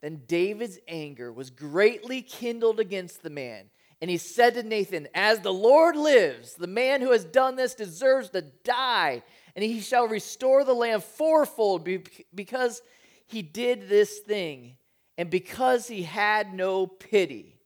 Then 0.00 0.22
David's 0.26 0.78
anger 0.86 1.32
was 1.32 1.50
greatly 1.50 2.22
kindled 2.22 2.78
against 2.78 3.22
the 3.22 3.30
man. 3.30 3.70
And 4.00 4.10
he 4.10 4.16
said 4.16 4.54
to 4.54 4.62
Nathan, 4.62 5.08
As 5.12 5.40
the 5.40 5.52
Lord 5.52 5.96
lives, 5.96 6.54
the 6.54 6.68
man 6.68 7.00
who 7.00 7.10
has 7.10 7.24
done 7.24 7.56
this 7.56 7.74
deserves 7.74 8.30
to 8.30 8.42
die. 8.42 9.22
and 9.56 9.64
he 9.64 9.80
shall 9.80 10.06
restore 10.06 10.62
the 10.62 10.74
land 10.74 11.02
fourfold 11.02 11.88
because 12.32 12.80
he 13.26 13.42
did 13.42 13.88
this 13.88 14.20
thing 14.20 14.76
and 15.16 15.30
because 15.30 15.88
he 15.88 16.04
had 16.04 16.54
no 16.54 16.86
pity. 16.86 17.58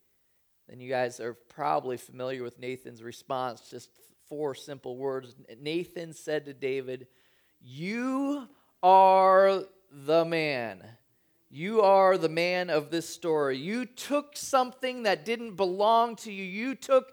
Then 0.68 0.80
you 0.80 0.88
guys 0.88 1.20
are 1.20 1.34
probably 1.34 1.98
familiar 1.98 2.42
with 2.42 2.58
Nathan's 2.58 3.02
response, 3.02 3.68
just 3.68 3.90
four 4.26 4.54
simple 4.54 4.96
words. 4.96 5.36
Nathan 5.60 6.14
said 6.14 6.46
to 6.46 6.54
David, 6.54 7.08
You 7.60 8.48
are 8.82 9.64
the 9.90 10.24
man. 10.24 10.82
You 11.54 11.82
are 11.82 12.16
the 12.16 12.30
man 12.30 12.71
of 12.71 12.90
this 12.90 13.06
story. 13.06 13.59
You 13.59 13.85
took 13.85 14.38
something 14.38 15.02
that 15.02 15.26
didn't 15.26 15.56
belong 15.56 16.16
to 16.16 16.32
you. 16.32 16.44
You 16.44 16.75
took 16.75 17.12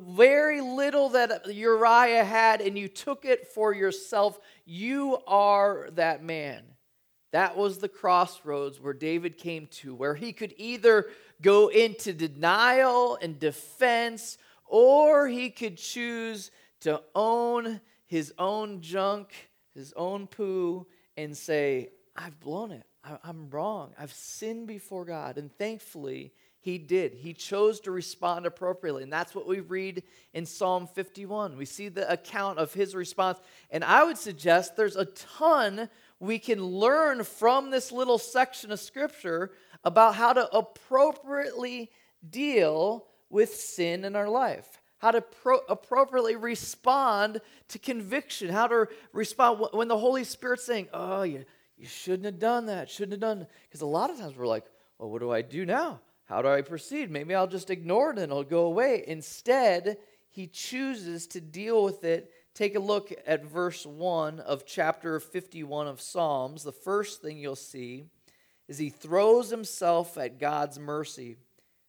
very 0.00 0.62
little 0.62 1.10
that 1.10 1.54
Uriah 1.54 2.24
had 2.24 2.62
and 2.62 2.78
you 2.78 2.88
took 2.88 3.26
it 3.26 3.48
for 3.48 3.74
yourself. 3.74 4.40
You 4.64 5.18
are 5.26 5.90
that 5.92 6.24
man. 6.24 6.62
That 7.32 7.54
was 7.54 7.76
the 7.76 7.88
crossroads 7.90 8.80
where 8.80 8.94
David 8.94 9.36
came 9.36 9.66
to, 9.72 9.94
where 9.94 10.14
he 10.14 10.32
could 10.32 10.54
either 10.56 11.08
go 11.42 11.68
into 11.68 12.14
denial 12.14 13.18
and 13.20 13.38
defense, 13.38 14.38
or 14.64 15.28
he 15.28 15.50
could 15.50 15.76
choose 15.76 16.50
to 16.80 17.02
own 17.14 17.82
his 18.06 18.32
own 18.38 18.80
junk, 18.80 19.34
his 19.74 19.92
own 19.98 20.28
poo, 20.28 20.86
and 21.18 21.36
say, 21.36 21.90
I've 22.16 22.40
blown 22.40 22.70
it. 22.70 22.86
I'm 23.24 23.50
wrong. 23.50 23.92
I've 23.98 24.12
sinned 24.12 24.66
before 24.66 25.04
God. 25.04 25.38
And 25.38 25.52
thankfully, 25.56 26.32
he 26.60 26.78
did. 26.78 27.14
He 27.14 27.32
chose 27.32 27.78
to 27.80 27.90
respond 27.90 28.44
appropriately. 28.44 29.04
And 29.04 29.12
that's 29.12 29.34
what 29.34 29.46
we 29.46 29.60
read 29.60 30.02
in 30.34 30.46
Psalm 30.46 30.88
51. 30.88 31.56
We 31.56 31.64
see 31.64 31.88
the 31.88 32.10
account 32.10 32.58
of 32.58 32.74
his 32.74 32.94
response. 32.94 33.38
And 33.70 33.84
I 33.84 34.02
would 34.04 34.18
suggest 34.18 34.76
there's 34.76 34.96
a 34.96 35.04
ton 35.04 35.88
we 36.18 36.38
can 36.38 36.62
learn 36.62 37.22
from 37.22 37.70
this 37.70 37.92
little 37.92 38.18
section 38.18 38.72
of 38.72 38.80
scripture 38.80 39.52
about 39.84 40.16
how 40.16 40.32
to 40.32 40.48
appropriately 40.56 41.90
deal 42.28 43.06
with 43.30 43.54
sin 43.54 44.04
in 44.04 44.16
our 44.16 44.28
life, 44.28 44.80
how 44.98 45.10
to 45.10 45.20
pro- 45.20 45.60
appropriately 45.68 46.34
respond 46.34 47.40
to 47.68 47.78
conviction, 47.78 48.48
how 48.48 48.66
to 48.66 48.88
respond 49.12 49.64
when 49.72 49.88
the 49.88 49.98
Holy 49.98 50.24
Spirit's 50.24 50.64
saying, 50.64 50.88
Oh, 50.92 51.22
you 51.22 51.44
you 51.76 51.86
shouldn't 51.86 52.24
have 52.24 52.38
done 52.38 52.66
that, 52.66 52.90
shouldn't 52.90 53.12
have 53.12 53.20
done 53.20 53.46
because 53.64 53.82
a 53.82 53.86
lot 53.86 54.10
of 54.10 54.18
times 54.18 54.36
we're 54.36 54.46
like, 54.46 54.64
well, 54.98 55.10
what 55.10 55.20
do 55.20 55.30
I 55.30 55.42
do 55.42 55.66
now? 55.66 56.00
How 56.24 56.42
do 56.42 56.48
I 56.48 56.62
proceed? 56.62 57.10
Maybe 57.10 57.34
I'll 57.34 57.46
just 57.46 57.70
ignore 57.70 58.10
it 58.10 58.18
and 58.18 58.30
it'll 58.30 58.44
go 58.44 58.66
away. 58.66 59.04
Instead, 59.06 59.98
he 60.30 60.46
chooses 60.46 61.26
to 61.28 61.40
deal 61.40 61.84
with 61.84 62.04
it. 62.04 62.32
Take 62.54 62.74
a 62.74 62.80
look 62.80 63.12
at 63.26 63.44
verse 63.44 63.86
1 63.86 64.40
of 64.40 64.66
chapter 64.66 65.20
51 65.20 65.86
of 65.86 66.00
Psalms. 66.00 66.62
The 66.62 66.72
first 66.72 67.22
thing 67.22 67.38
you'll 67.38 67.54
see 67.54 68.06
is 68.68 68.78
he 68.78 68.90
throws 68.90 69.50
himself 69.50 70.18
at 70.18 70.40
God's 70.40 70.78
mercy. 70.78 71.32
It 71.32 71.38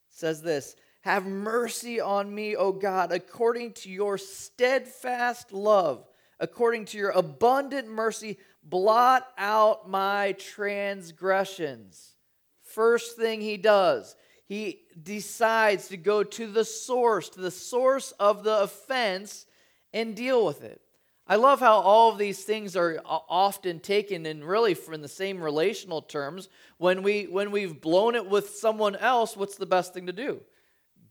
says 0.10 0.42
this 0.42 0.76
Have 1.02 1.26
mercy 1.26 2.00
on 2.00 2.34
me, 2.34 2.56
O 2.56 2.72
God, 2.72 3.12
according 3.12 3.74
to 3.74 3.90
your 3.90 4.18
steadfast 4.18 5.52
love, 5.52 6.07
according 6.40 6.86
to 6.86 6.98
your 6.98 7.12
abundant 7.12 7.88
mercy 7.88 8.38
blot 8.64 9.28
out 9.38 9.90
my 9.90 10.34
transgressions. 10.34 12.16
First 12.64 13.18
thing 13.18 13.42
he 13.42 13.58
does, 13.58 14.16
he 14.46 14.82
decides 15.02 15.88
to 15.90 15.98
go 15.98 16.24
to 16.24 16.48
the 16.48 16.66
source, 16.66 17.30
to 17.30 17.42
the 17.42 17.52
source 17.52 18.12
of 18.20 18.44
the 18.44 18.62
offense, 18.62 19.46
and 19.94 20.16
deal 20.16 20.46
with 20.46 20.64
it. 20.64 20.82
I 21.30 21.36
love 21.36 21.60
how 21.60 21.80
all 21.80 22.12
of 22.12 22.18
these 22.18 22.44
things 22.44 22.78
are 22.78 23.02
often 23.06 23.82
taken 23.82 24.26
in 24.26 24.44
really 24.44 24.74
from 24.74 25.02
the 25.02 25.10
same 25.10 25.42
relational 25.42 26.02
terms. 26.02 26.48
When 26.78 27.04
we 27.04 27.26
when 27.26 27.52
we've 27.52 27.82
blown 27.82 28.16
it 28.16 28.30
with 28.30 28.52
someone 28.52 28.96
else, 28.96 29.36
what's 29.36 29.58
the 29.58 29.66
best 29.66 29.94
thing 29.94 30.06
to 30.06 30.14
do? 30.14 30.42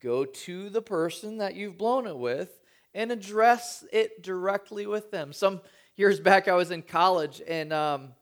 Go 0.00 0.25
to 0.25 0.71
the 0.71 0.80
person 0.80 1.38
that 1.38 1.54
you've 1.54 1.76
blown 1.76 2.06
it 2.06 2.16
with 2.16 2.61
and 2.96 3.12
address 3.12 3.84
it 3.92 4.22
directly 4.22 4.86
with 4.86 5.10
them. 5.10 5.30
Some 5.30 5.60
years 5.96 6.18
back, 6.18 6.48
I 6.48 6.54
was 6.54 6.70
in 6.70 6.80
college 6.80 7.42
and 7.46 7.70
um, 7.70 8.14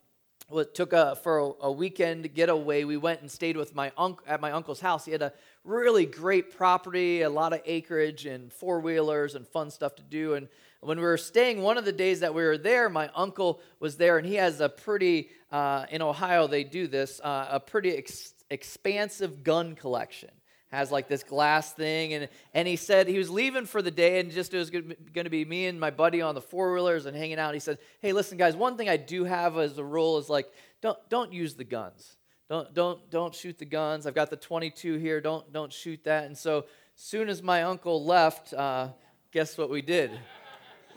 took 0.74 0.92
a 0.92 1.14
for 1.22 1.38
a, 1.38 1.52
a, 1.66 1.72
weekend 1.72 2.34
getaway. 2.34 2.82
We 2.82 2.96
went 2.96 3.20
and 3.20 3.30
stayed 3.30 3.56
with 3.56 3.72
my 3.72 3.92
uncle 3.96 4.26
at 4.26 4.40
my 4.40 4.50
uncle's 4.50 4.80
house. 4.80 5.04
He 5.04 5.12
had 5.12 5.22
a 5.22 5.32
really 5.62 6.06
great 6.06 6.56
property, 6.56 7.22
a 7.22 7.30
lot 7.30 7.52
of 7.52 7.60
acreage 7.64 8.26
and 8.26 8.52
four 8.52 8.80
wheelers 8.80 9.36
and 9.36 9.46
fun 9.46 9.70
stuff 9.70 9.94
to 9.94 10.02
do. 10.02 10.34
And 10.34 10.48
when 10.80 10.98
we 10.98 11.04
were 11.04 11.18
staying, 11.18 11.62
one 11.62 11.78
of 11.78 11.84
the 11.84 11.92
days 11.92 12.18
that 12.20 12.34
we 12.34 12.42
were 12.42 12.58
there, 12.58 12.88
my 12.88 13.08
uncle 13.14 13.60
was 13.78 13.96
there, 13.96 14.18
and 14.18 14.26
he 14.26 14.34
has 14.34 14.60
a 14.60 14.68
pretty 14.68 15.30
uh, 15.52 15.86
in 15.88 16.02
Ohio 16.02 16.48
they 16.48 16.64
do 16.64 16.88
this 16.88 17.20
uh, 17.22 17.46
a 17.48 17.60
pretty 17.60 17.92
ex- 17.92 18.34
expansive 18.50 19.44
gun 19.44 19.76
collection 19.76 20.30
has 20.74 20.90
like 20.90 21.08
this 21.08 21.22
glass 21.22 21.72
thing 21.72 22.12
and 22.14 22.28
and 22.52 22.68
he 22.68 22.76
said 22.76 23.08
he 23.08 23.18
was 23.18 23.30
leaving 23.30 23.64
for 23.64 23.80
the 23.80 23.90
day 23.90 24.20
and 24.20 24.30
just 24.30 24.52
it 24.52 24.58
was 24.58 24.70
going 24.70 24.94
to 25.14 25.30
be 25.30 25.44
me 25.44 25.66
and 25.66 25.80
my 25.80 25.90
buddy 25.90 26.20
on 26.20 26.34
the 26.34 26.40
four 26.40 26.72
wheelers 26.72 27.06
and 27.06 27.16
hanging 27.16 27.38
out 27.38 27.54
he 27.54 27.60
said 27.60 27.78
hey 28.00 28.12
listen 28.12 28.36
guys 28.36 28.54
one 28.54 28.76
thing 28.76 28.88
i 28.88 28.96
do 28.96 29.24
have 29.24 29.56
as 29.56 29.78
a 29.78 29.84
rule 29.84 30.18
is 30.18 30.28
like 30.28 30.50
don't 30.84 30.98
don't 31.08 31.32
use 31.32 31.54
the 31.54 31.64
guns. 31.64 32.18
Don't 32.50 32.74
don't 32.74 33.10
don't 33.10 33.34
shoot 33.34 33.56
the 33.56 33.64
guns. 33.64 34.06
I've 34.06 34.14
got 34.14 34.28
the 34.28 34.36
22 34.36 34.96
here. 34.96 35.18
Don't 35.18 35.50
don't 35.50 35.72
shoot 35.72 36.04
that. 36.04 36.24
And 36.24 36.36
so 36.36 36.66
soon 36.94 37.30
as 37.30 37.42
my 37.42 37.62
uncle 37.62 38.04
left 38.04 38.52
uh, 38.52 38.88
guess 39.32 39.56
what 39.56 39.70
we 39.70 39.80
did? 39.80 40.10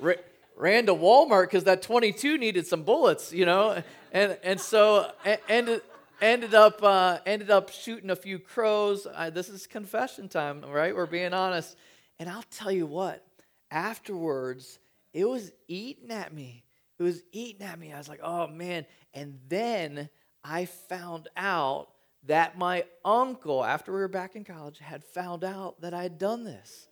Ra- 0.01 0.15
ran 0.57 0.88
to 0.88 0.93
walmart 0.93 1.43
because 1.43 1.63
that 1.63 1.81
22 1.84 2.38
needed 2.38 2.67
some 2.67 2.84
bullets 2.84 3.31
you 3.31 3.46
know? 3.46 3.81
And 4.12 4.38
and 4.43 4.60
so 4.60 5.10
and 5.48 5.79
ended 6.22 6.54
up 6.54 6.82
uh, 6.84 7.20
ended 7.26 7.50
up 7.50 7.72
shooting 7.72 8.10
a 8.10 8.16
few 8.16 8.40
crows. 8.40 9.08
I, 9.14 9.30
this 9.30 9.50
is 9.50 9.68
confession 9.68 10.30
time, 10.30 10.62
right? 10.62 10.96
We're 10.96 11.06
being 11.06 11.34
honest. 11.34 11.76
And 12.20 12.30
I'll 12.30 12.46
tell 12.50 12.72
you 12.72 12.86
what, 12.86 13.26
afterwards, 13.70 14.80
it 15.14 15.28
was 15.28 15.52
eating 15.68 16.12
at 16.12 16.34
me. 16.34 16.64
It 17.00 17.04
was 17.04 17.22
eating 17.32 17.66
at 17.66 17.80
me. 17.80 17.94
I 17.94 17.98
was 17.98 18.10
like, 18.10 18.22
oh 18.24 18.48
man. 18.48 18.86
And 19.14 19.40
then 19.48 20.10
I 20.44 20.66
found 20.66 21.30
out 21.38 21.90
that 22.26 22.58
my 22.58 22.86
uncle, 23.06 23.64
after 23.64 23.92
we 23.94 24.00
were 24.00 24.08
back 24.08 24.36
in 24.36 24.44
college, 24.44 24.80
had 24.80 25.04
found 25.04 25.44
out 25.44 25.82
that 25.82 25.94
I 25.94 26.04
had 26.04 26.18
done 26.18 26.44
this. 26.44 26.88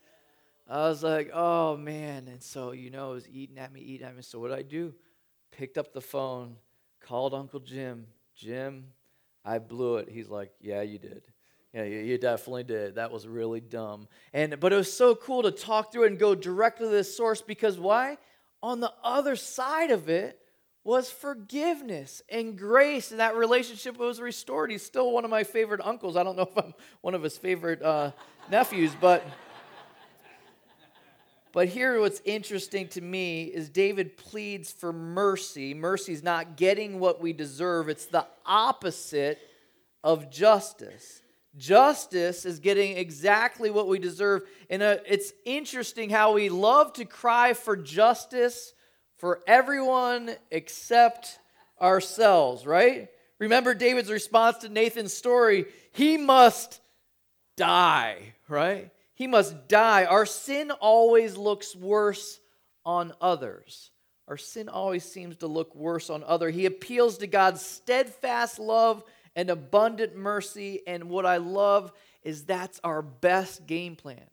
I 0.68 0.88
was 0.88 1.04
like, 1.04 1.32
oh 1.34 1.76
man. 1.78 2.28
And 2.28 2.42
so, 2.42 2.72
you 2.72 2.92
know, 2.92 3.12
it 3.12 3.16
was 3.16 3.30
eating 3.30 3.58
at 3.58 3.74
me, 3.74 3.82
eating 3.82 4.08
at 4.08 4.16
me. 4.16 4.22
So 4.22 4.40
what 4.40 4.50
did 4.50 4.60
I 4.60 4.64
do? 4.64 4.94
Picked 5.52 5.78
up 5.78 5.94
the 5.94 6.02
phone, 6.02 6.58
called 7.02 7.34
Uncle 7.34 7.60
Jim. 7.60 8.08
Jim, 8.36 8.88
I 9.46 9.60
blew 9.60 9.98
it. 9.98 10.10
He's 10.10 10.28
like, 10.30 10.52
Yeah, 10.60 10.82
you 10.82 11.00
did. 11.00 11.24
Yeah, 11.74 11.84
you 11.84 12.18
definitely 12.18 12.64
did. 12.64 12.96
That 12.96 13.12
was 13.12 13.28
really 13.28 13.60
dumb. 13.60 14.08
And 14.34 14.60
but 14.60 14.72
it 14.72 14.78
was 14.78 14.92
so 14.92 15.14
cool 15.14 15.44
to 15.44 15.52
talk 15.52 15.92
through 15.92 16.06
it 16.06 16.12
and 16.12 16.20
go 16.20 16.34
directly 16.34 16.88
to 16.88 16.92
the 16.92 17.04
source 17.04 17.42
because 17.42 17.78
why? 17.78 18.18
On 18.64 18.80
the 18.80 18.94
other 19.04 19.36
side 19.36 19.92
of 19.92 20.08
it 20.08 20.40
was 20.86 21.10
forgiveness 21.10 22.22
and 22.30 22.58
grace, 22.58 23.12
and 23.12 23.20
that 23.20 23.36
relationship 23.36 23.98
was 23.98 24.22
restored. 24.22 24.72
He's 24.72 24.86
still 24.86 25.12
one 25.12 25.26
of 25.26 25.32
my 25.32 25.44
favorite 25.44 25.82
uncles. 25.84 26.16
I 26.16 26.24
don't 26.24 26.38
know 26.38 26.44
if 26.44 26.58
I'm 26.58 26.74
one 27.02 27.14
of 27.14 27.24
his 27.24 27.38
favorite 27.38 27.82
uh, 27.82 28.12
nephews, 28.50 28.92
but 29.02 29.26
but 31.56 31.70
here, 31.70 32.02
what's 32.02 32.22
interesting 32.26 32.90
to 32.90 33.02
me 33.02 33.46
is 33.46 33.70
David 33.70 34.18
pleads 34.18 34.74
for 34.74 34.92
mercy. 34.92 35.74
Mercy 35.74 36.12
is 36.12 36.22
not 36.22 36.58
getting 36.58 37.00
what 37.00 37.22
we 37.22 37.32
deserve, 37.32 37.88
it's 37.88 38.08
the 38.08 38.28
opposite 38.46 39.40
of 40.04 40.30
justice. 40.30 41.22
Justice 41.56 42.46
is 42.46 42.60
getting 42.60 42.98
exactly 42.98 43.72
what 43.72 43.88
we 43.88 44.00
deserve. 44.00 44.42
And 44.70 44.84
uh, 44.84 44.98
it's 45.08 45.32
interesting 45.46 46.10
how 46.10 46.34
we 46.34 46.50
love 46.50 46.92
to 46.94 47.06
cry 47.06 47.54
for 47.54 47.78
justice 47.78 48.74
for 49.18 49.40
everyone 49.48 50.36
except 50.52 51.40
ourselves, 51.82 52.68
right? 52.68 53.08
Remember 53.40 53.74
David's 53.74 54.12
response 54.12 54.58
to 54.58 54.70
Nathan's 54.70 55.14
story 55.14 55.68
he 55.94 56.18
must 56.18 56.82
die, 57.56 58.34
right? 58.50 58.92
He 59.16 59.28
must 59.28 59.68
die. 59.68 60.06
Our 60.06 60.26
sin 60.26 60.72
always 60.72 61.38
looks 61.38 61.76
worse 61.76 62.40
on 62.86 63.14
others. 63.20 63.90
Our 64.28 64.38
sin 64.38 64.70
always 64.70 65.04
seems 65.04 65.38
to 65.38 65.48
look 65.48 65.76
worse 65.76 66.10
on 66.10 66.24
other. 66.24 66.50
He 66.50 66.66
appeals 66.66 67.18
to 67.20 67.28
God's 67.28 67.62
steadfast 67.62 68.60
love 68.60 69.04
and 69.36 69.50
abundant 69.50 70.16
mercy, 70.16 70.82
and 70.86 71.10
what 71.10 71.26
I 71.26 71.38
love 71.38 71.92
is 72.24 72.44
that's 72.44 72.80
our 72.84 73.02
best 73.02 73.66
game 73.68 73.96
plan. 73.96 74.26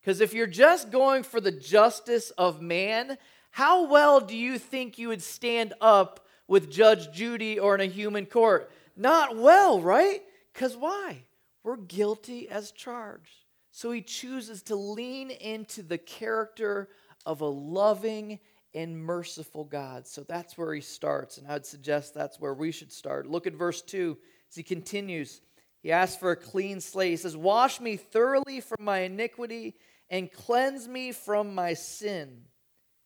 Because 0.00 0.20
if 0.20 0.34
you're 0.34 0.46
just 0.46 0.90
going 0.90 1.22
for 1.22 1.40
the 1.40 1.52
justice 1.52 2.30
of 2.30 2.62
man, 2.62 3.18
how 3.50 3.86
well 3.86 4.20
do 4.20 4.36
you 4.36 4.58
think 4.58 4.98
you 4.98 5.08
would 5.08 5.22
stand 5.22 5.74
up 5.80 6.26
with 6.46 6.70
Judge 6.70 7.10
Judy 7.12 7.58
or 7.58 7.74
in 7.74 7.80
a 7.80 7.86
human 7.86 8.26
court? 8.26 8.70
Not 8.96 9.36
well, 9.36 9.80
right? 9.80 10.22
Because 10.52 10.76
why? 10.76 11.24
We're 11.62 11.76
guilty 11.76 12.48
as 12.48 12.70
charged. 12.70 13.44
So 13.78 13.92
he 13.92 14.02
chooses 14.02 14.62
to 14.64 14.74
lean 14.74 15.30
into 15.30 15.84
the 15.84 15.98
character 15.98 16.88
of 17.24 17.42
a 17.42 17.46
loving 17.46 18.40
and 18.74 18.98
merciful 18.98 19.62
God. 19.62 20.04
So 20.04 20.24
that's 20.24 20.58
where 20.58 20.74
he 20.74 20.80
starts, 20.80 21.38
and 21.38 21.46
I'd 21.46 21.64
suggest 21.64 22.12
that's 22.12 22.40
where 22.40 22.54
we 22.54 22.72
should 22.72 22.90
start. 22.90 23.30
Look 23.30 23.46
at 23.46 23.54
verse 23.54 23.80
2 23.82 24.18
as 24.50 24.56
he 24.56 24.64
continues. 24.64 25.40
He 25.80 25.92
asks 25.92 26.18
for 26.18 26.32
a 26.32 26.36
clean 26.36 26.80
slate. 26.80 27.10
He 27.10 27.16
says, 27.18 27.36
Wash 27.36 27.78
me 27.78 27.96
thoroughly 27.96 28.58
from 28.58 28.84
my 28.84 29.02
iniquity 29.02 29.76
and 30.10 30.32
cleanse 30.32 30.88
me 30.88 31.12
from 31.12 31.54
my 31.54 31.74
sin. 31.74 32.46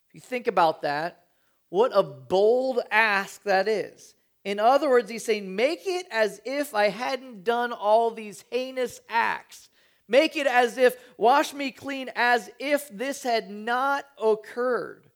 If 0.08 0.14
you 0.14 0.20
think 0.22 0.46
about 0.46 0.80
that, 0.80 1.24
what 1.68 1.92
a 1.94 2.02
bold 2.02 2.80
ask 2.90 3.42
that 3.42 3.68
is. 3.68 4.14
In 4.42 4.58
other 4.58 4.88
words, 4.88 5.10
he's 5.10 5.22
saying, 5.22 5.54
Make 5.54 5.82
it 5.84 6.06
as 6.10 6.40
if 6.46 6.74
I 6.74 6.88
hadn't 6.88 7.44
done 7.44 7.72
all 7.72 8.10
these 8.10 8.42
heinous 8.50 9.02
acts. 9.10 9.68
Make 10.12 10.36
it 10.36 10.46
as 10.46 10.76
if, 10.76 10.94
wash 11.16 11.54
me 11.54 11.70
clean 11.70 12.10
as 12.14 12.50
if 12.58 12.86
this 12.90 13.22
had 13.22 13.48
not 13.48 14.04
occurred. 14.22 15.06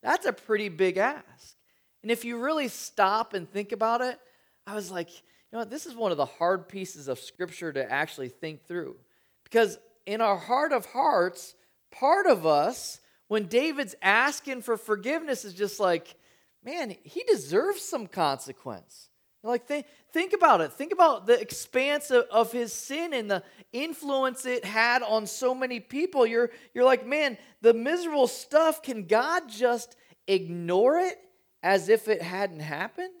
That's 0.00 0.26
a 0.26 0.32
pretty 0.32 0.68
big 0.68 0.96
ask. 0.96 1.56
And 2.02 2.10
if 2.12 2.24
you 2.24 2.38
really 2.38 2.68
stop 2.68 3.34
and 3.34 3.50
think 3.50 3.72
about 3.72 4.00
it, 4.00 4.16
I 4.64 4.76
was 4.76 4.92
like, 4.92 5.10
you 5.10 5.22
know 5.52 5.58
what, 5.58 5.70
this 5.70 5.86
is 5.86 5.96
one 5.96 6.12
of 6.12 6.18
the 6.18 6.24
hard 6.24 6.68
pieces 6.68 7.08
of 7.08 7.18
scripture 7.18 7.72
to 7.72 7.90
actually 7.90 8.28
think 8.28 8.64
through. 8.68 8.94
Because 9.42 9.76
in 10.06 10.20
our 10.20 10.36
heart 10.36 10.70
of 10.70 10.86
hearts, 10.86 11.56
part 11.90 12.28
of 12.28 12.46
us, 12.46 13.00
when 13.26 13.46
David's 13.46 13.96
asking 14.02 14.62
for 14.62 14.76
forgiveness, 14.76 15.44
is 15.44 15.54
just 15.54 15.80
like, 15.80 16.14
man, 16.62 16.94
he 17.02 17.24
deserves 17.24 17.82
some 17.82 18.06
consequence. 18.06 19.08
Like, 19.44 19.66
think, 19.66 19.86
think 20.12 20.32
about 20.32 20.62
it. 20.62 20.72
Think 20.72 20.92
about 20.92 21.26
the 21.26 21.38
expanse 21.38 22.10
of, 22.10 22.24
of, 22.32 22.50
his 22.50 22.72
sin 22.72 23.12
and 23.12 23.30
the 23.30 23.42
influence 23.74 24.46
it 24.46 24.64
had 24.64 25.02
on 25.02 25.26
so 25.26 25.54
many 25.54 25.80
people. 25.80 26.26
You're, 26.26 26.50
you're 26.72 26.84
like, 26.84 27.06
man, 27.06 27.36
the 27.60 27.74
miserable 27.74 28.26
stuff, 28.26 28.82
can 28.82 29.06
God 29.06 29.42
just 29.48 29.96
ignore 30.26 30.96
it 30.96 31.18
as 31.62 31.90
if 31.90 32.08
it 32.08 32.22
hadn't 32.22 32.60
happened? 32.60 33.12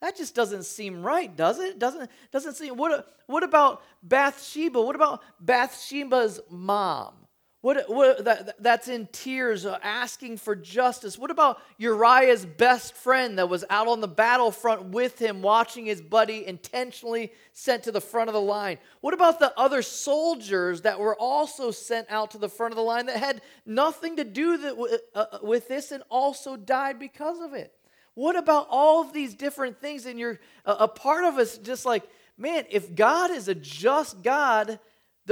That 0.00 0.16
just 0.16 0.34
doesn't 0.34 0.64
seem 0.64 1.00
right, 1.00 1.34
does 1.34 1.60
it? 1.60 1.78
Doesn't 1.78 2.10
doesn't 2.32 2.54
seem. 2.54 2.76
What 2.76 3.06
what 3.26 3.44
about 3.44 3.82
Bathsheba? 4.02 4.82
What 4.82 4.96
about 4.96 5.22
Bathsheba's 5.40 6.40
mom? 6.50 7.14
What, 7.62 7.88
what 7.88 8.24
that, 8.24 8.60
that's 8.60 8.88
in 8.88 9.06
tears, 9.12 9.64
uh, 9.64 9.78
asking 9.84 10.38
for 10.38 10.56
justice. 10.56 11.16
What 11.16 11.30
about 11.30 11.62
Uriah's 11.78 12.44
best 12.44 12.92
friend 12.92 13.38
that 13.38 13.48
was 13.48 13.64
out 13.70 13.86
on 13.86 14.00
the 14.00 14.08
battlefront 14.08 14.86
with 14.86 15.20
him, 15.20 15.42
watching 15.42 15.86
his 15.86 16.00
buddy 16.00 16.44
intentionally 16.44 17.32
sent 17.52 17.84
to 17.84 17.92
the 17.92 18.00
front 18.00 18.28
of 18.28 18.34
the 18.34 18.40
line? 18.40 18.78
What 19.00 19.14
about 19.14 19.38
the 19.38 19.56
other 19.56 19.80
soldiers 19.80 20.80
that 20.80 20.98
were 20.98 21.14
also 21.14 21.70
sent 21.70 22.08
out 22.10 22.32
to 22.32 22.38
the 22.38 22.48
front 22.48 22.72
of 22.72 22.76
the 22.76 22.82
line 22.82 23.06
that 23.06 23.18
had 23.18 23.42
nothing 23.64 24.16
to 24.16 24.24
do 24.24 24.56
that, 24.58 25.00
uh, 25.14 25.18
uh, 25.18 25.38
with 25.40 25.68
this 25.68 25.92
and 25.92 26.02
also 26.10 26.56
died 26.56 26.98
because 26.98 27.40
of 27.40 27.54
it? 27.54 27.72
What 28.14 28.34
about 28.34 28.66
all 28.70 29.02
of 29.02 29.12
these 29.12 29.34
different 29.34 29.80
things? 29.80 30.04
And 30.04 30.18
you're 30.18 30.40
a 30.64 30.88
part 30.88 31.22
of 31.22 31.38
us 31.38 31.58
just 31.58 31.86
like, 31.86 32.02
man, 32.36 32.64
if 32.70 32.96
God 32.96 33.30
is 33.30 33.46
a 33.46 33.54
just 33.54 34.20
God, 34.24 34.80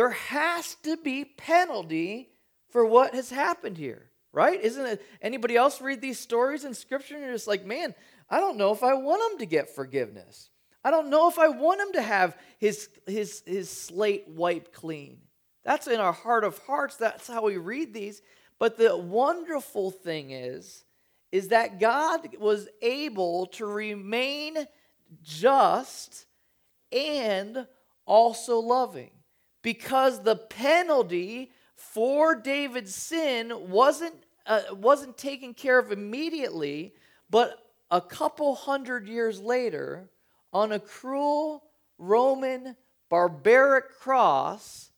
there 0.01 0.09
has 0.09 0.77
to 0.77 0.97
be 0.97 1.27
penalty 1.27 2.31
for 2.71 2.87
what 2.87 3.15
has 3.15 3.29
happened 3.29 3.77
here, 3.77 4.09
right? 4.33 4.59
Isn't 4.59 4.87
it? 4.87 5.03
Anybody 5.21 5.57
else 5.57 5.83
read 5.83 6.01
these 6.01 6.19
stories 6.19 6.65
in 6.65 6.73
Scripture 6.73 7.17
and 7.17 7.23
you're 7.23 7.35
just 7.35 7.47
like, 7.47 7.67
man, 7.67 7.95
I 8.31 8.41
don't 8.41 8.57
know 8.57 8.73
if 8.73 8.83
I 8.83 8.95
want 8.95 9.31
him 9.31 9.39
to 9.41 9.45
get 9.45 9.69
forgiveness. 9.69 10.49
I 10.83 10.91
don't 10.91 11.11
know 11.11 11.29
if 11.29 11.39
I 11.39 11.49
want 11.49 11.83
him 11.83 11.93
to 11.93 12.01
have 12.01 12.35
his, 12.57 12.89
his, 13.07 13.43
his 13.45 13.69
slate 13.69 14.25
wiped 14.27 14.73
clean. 14.73 15.19
That's 15.67 15.87
in 15.87 16.01
our 16.01 16.15
heart 16.15 16.45
of 16.45 16.57
hearts. 16.61 16.97
That's 16.97 17.27
how 17.27 17.43
we 17.43 17.59
read 17.59 17.93
these. 17.93 18.23
But 18.59 18.79
the 18.79 18.97
wonderful 18.97 19.91
thing 19.91 20.31
is, 20.31 20.83
is 21.31 21.49
that 21.49 21.79
God 21.79 22.27
was 22.39 22.71
able 22.81 23.49
to 23.49 23.67
remain 23.67 24.67
just 25.23 26.25
and 26.91 27.67
also 28.07 28.61
loving 28.61 29.11
because 29.63 30.23
the 30.23 30.37
penalty 30.37 31.53
for 31.77 32.35
David's 32.35 32.95
sin 32.95 33.71
wasn't, 33.71 34.15
uh, 34.47 34.63
wasn't 34.73 35.17
taken 35.17 35.55
care 35.55 35.79
of 35.79 35.93
immediately, 35.93 36.95
but 37.31 37.59
a 37.91 38.01
couple 38.01 38.55
hundred 38.55 39.09
years 39.09 39.41
later, 39.41 40.09
on 40.53 40.73
a 40.73 40.81
cruel 40.81 41.65
Roman 41.99 42.77
barbaric 43.09 43.91
cross, 43.99 44.91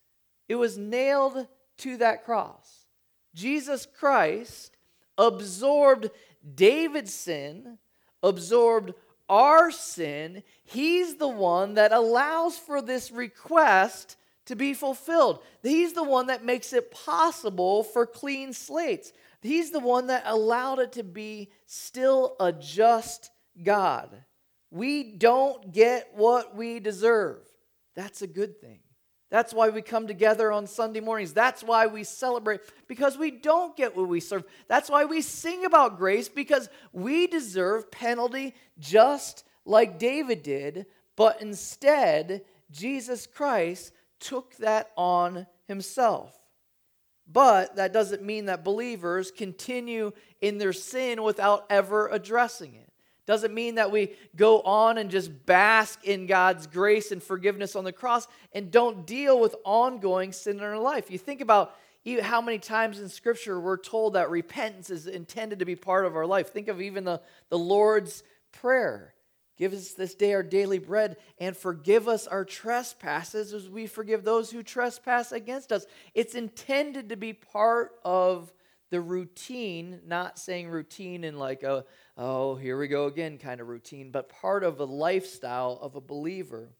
it 0.48 0.56
was 0.56 0.76
nailed 0.78 1.46
to 1.78 1.96
that 1.98 2.24
cross. 2.24 2.86
Jesus 3.34 3.86
Christ 3.86 4.76
absorbed 5.16 6.10
David's 6.54 7.14
sin, 7.14 7.78
absorbed 8.22 8.92
our 9.28 9.70
sin. 9.70 10.42
He's 10.64 11.16
the 11.16 11.28
one 11.28 11.74
that 11.74 11.92
allows 11.92 12.58
for 12.58 12.82
this 12.82 13.10
request 13.10 14.16
to 14.46 14.56
be 14.56 14.74
fulfilled. 14.74 15.40
He's 15.62 15.92
the 15.92 16.02
one 16.02 16.26
that 16.26 16.44
makes 16.44 16.72
it 16.72 16.90
possible 16.90 17.84
for 17.84 18.06
clean 18.06 18.52
slates. 18.52 19.12
He's 19.40 19.70
the 19.70 19.80
one 19.80 20.08
that 20.08 20.22
allowed 20.26 20.78
it 20.78 20.92
to 20.92 21.04
be 21.04 21.50
still 21.66 22.36
a 22.38 22.52
just 22.52 23.30
God. 23.62 24.10
We 24.70 25.02
don't 25.16 25.72
get 25.72 26.10
what 26.14 26.56
we 26.56 26.80
deserve. 26.80 27.38
That's 27.94 28.22
a 28.22 28.26
good 28.26 28.60
thing. 28.60 28.80
That's 29.30 29.54
why 29.54 29.70
we 29.70 29.80
come 29.80 30.06
together 30.06 30.52
on 30.52 30.66
Sunday 30.66 31.00
mornings. 31.00 31.32
That's 31.32 31.62
why 31.62 31.86
we 31.86 32.04
celebrate, 32.04 32.60
because 32.86 33.16
we 33.16 33.30
don't 33.30 33.74
get 33.76 33.96
what 33.96 34.08
we 34.08 34.20
serve. 34.20 34.44
That's 34.68 34.90
why 34.90 35.06
we 35.06 35.22
sing 35.22 35.64
about 35.64 35.98
grace, 35.98 36.28
because 36.28 36.68
we 36.92 37.26
deserve 37.26 37.90
penalty 37.90 38.54
just 38.78 39.44
like 39.64 39.98
David 39.98 40.42
did, 40.42 40.86
but 41.16 41.40
instead, 41.40 42.42
Jesus 42.70 43.26
Christ 43.26 43.92
took 44.22 44.56
that 44.56 44.90
on 44.96 45.46
himself. 45.66 46.34
But 47.30 47.76
that 47.76 47.92
doesn't 47.92 48.22
mean 48.22 48.46
that 48.46 48.64
believers 48.64 49.30
continue 49.30 50.12
in 50.40 50.58
their 50.58 50.72
sin 50.72 51.22
without 51.22 51.66
ever 51.70 52.08
addressing 52.08 52.74
it. 52.74 52.88
Doesn't 53.24 53.54
mean 53.54 53.76
that 53.76 53.92
we 53.92 54.14
go 54.34 54.60
on 54.62 54.98
and 54.98 55.10
just 55.10 55.46
bask 55.46 56.04
in 56.04 56.26
God's 56.26 56.66
grace 56.66 57.12
and 57.12 57.22
forgiveness 57.22 57.76
on 57.76 57.84
the 57.84 57.92
cross 57.92 58.26
and 58.52 58.70
don't 58.70 59.06
deal 59.06 59.38
with 59.38 59.54
ongoing 59.64 60.32
sin 60.32 60.58
in 60.58 60.64
our 60.64 60.78
life. 60.78 61.10
You 61.10 61.18
think 61.18 61.40
about 61.40 61.76
how 62.20 62.40
many 62.40 62.58
times 62.58 62.98
in 62.98 63.08
Scripture 63.08 63.60
we're 63.60 63.76
told 63.76 64.14
that 64.14 64.28
repentance 64.28 64.90
is 64.90 65.06
intended 65.06 65.60
to 65.60 65.64
be 65.64 65.76
part 65.76 66.04
of 66.04 66.16
our 66.16 66.26
life. 66.26 66.52
Think 66.52 66.66
of 66.66 66.80
even 66.80 67.04
the, 67.04 67.20
the 67.48 67.58
Lord's 67.58 68.24
Prayer. 68.50 69.14
Give 69.58 69.72
us 69.72 69.92
this 69.92 70.14
day 70.14 70.32
our 70.32 70.42
daily 70.42 70.78
bread 70.78 71.16
and 71.38 71.56
forgive 71.56 72.08
us 72.08 72.26
our 72.26 72.44
trespasses 72.44 73.52
as 73.52 73.68
we 73.68 73.86
forgive 73.86 74.24
those 74.24 74.50
who 74.50 74.62
trespass 74.62 75.30
against 75.30 75.72
us. 75.72 75.86
It's 76.14 76.34
intended 76.34 77.10
to 77.10 77.16
be 77.16 77.32
part 77.32 77.92
of 78.04 78.52
the 78.90 79.00
routine, 79.00 80.00
not 80.06 80.38
saying 80.38 80.68
routine 80.68 81.24
in 81.24 81.38
like 81.38 81.62
a, 81.62 81.84
oh, 82.16 82.56
here 82.56 82.78
we 82.78 82.88
go 82.88 83.06
again 83.06 83.38
kind 83.38 83.60
of 83.60 83.68
routine, 83.68 84.10
but 84.10 84.28
part 84.28 84.64
of 84.64 84.80
a 84.80 84.84
lifestyle 84.84 85.78
of 85.80 85.96
a 85.96 86.00
believer. 86.00 86.70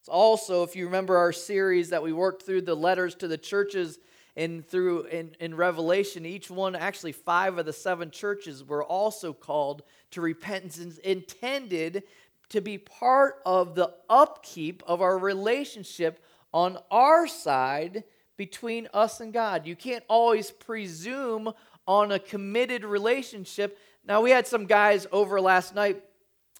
It's 0.00 0.08
also, 0.08 0.62
if 0.62 0.76
you 0.76 0.84
remember 0.84 1.16
our 1.16 1.32
series 1.32 1.90
that 1.90 2.02
we 2.02 2.12
worked 2.12 2.44
through 2.44 2.62
the 2.62 2.74
letters 2.74 3.14
to 3.16 3.28
the 3.28 3.38
churches 3.38 3.98
and 4.36 4.66
through 4.66 5.04
in, 5.04 5.34
in 5.40 5.54
Revelation, 5.54 6.26
each 6.26 6.50
one, 6.50 6.76
actually 6.76 7.12
five 7.12 7.56
of 7.58 7.64
the 7.64 7.72
seven 7.72 8.10
churches 8.10 8.62
were 8.62 8.84
also 8.84 9.32
called 9.32 9.82
to 10.10 10.20
repentance 10.20 10.98
intended 10.98 12.02
to 12.50 12.60
be 12.60 12.78
part 12.78 13.40
of 13.46 13.74
the 13.74 13.92
upkeep 14.08 14.82
of 14.86 15.00
our 15.00 15.18
relationship 15.18 16.22
on 16.52 16.78
our 16.90 17.26
side 17.26 18.04
between 18.36 18.88
us 18.92 19.20
and 19.20 19.32
God. 19.32 19.66
You 19.66 19.74
can't 19.74 20.04
always 20.08 20.50
presume 20.50 21.52
on 21.86 22.12
a 22.12 22.18
committed 22.18 22.84
relationship. 22.84 23.78
Now, 24.06 24.20
we 24.20 24.30
had 24.30 24.46
some 24.46 24.66
guys 24.66 25.06
over 25.10 25.40
last 25.40 25.74
night 25.74 26.02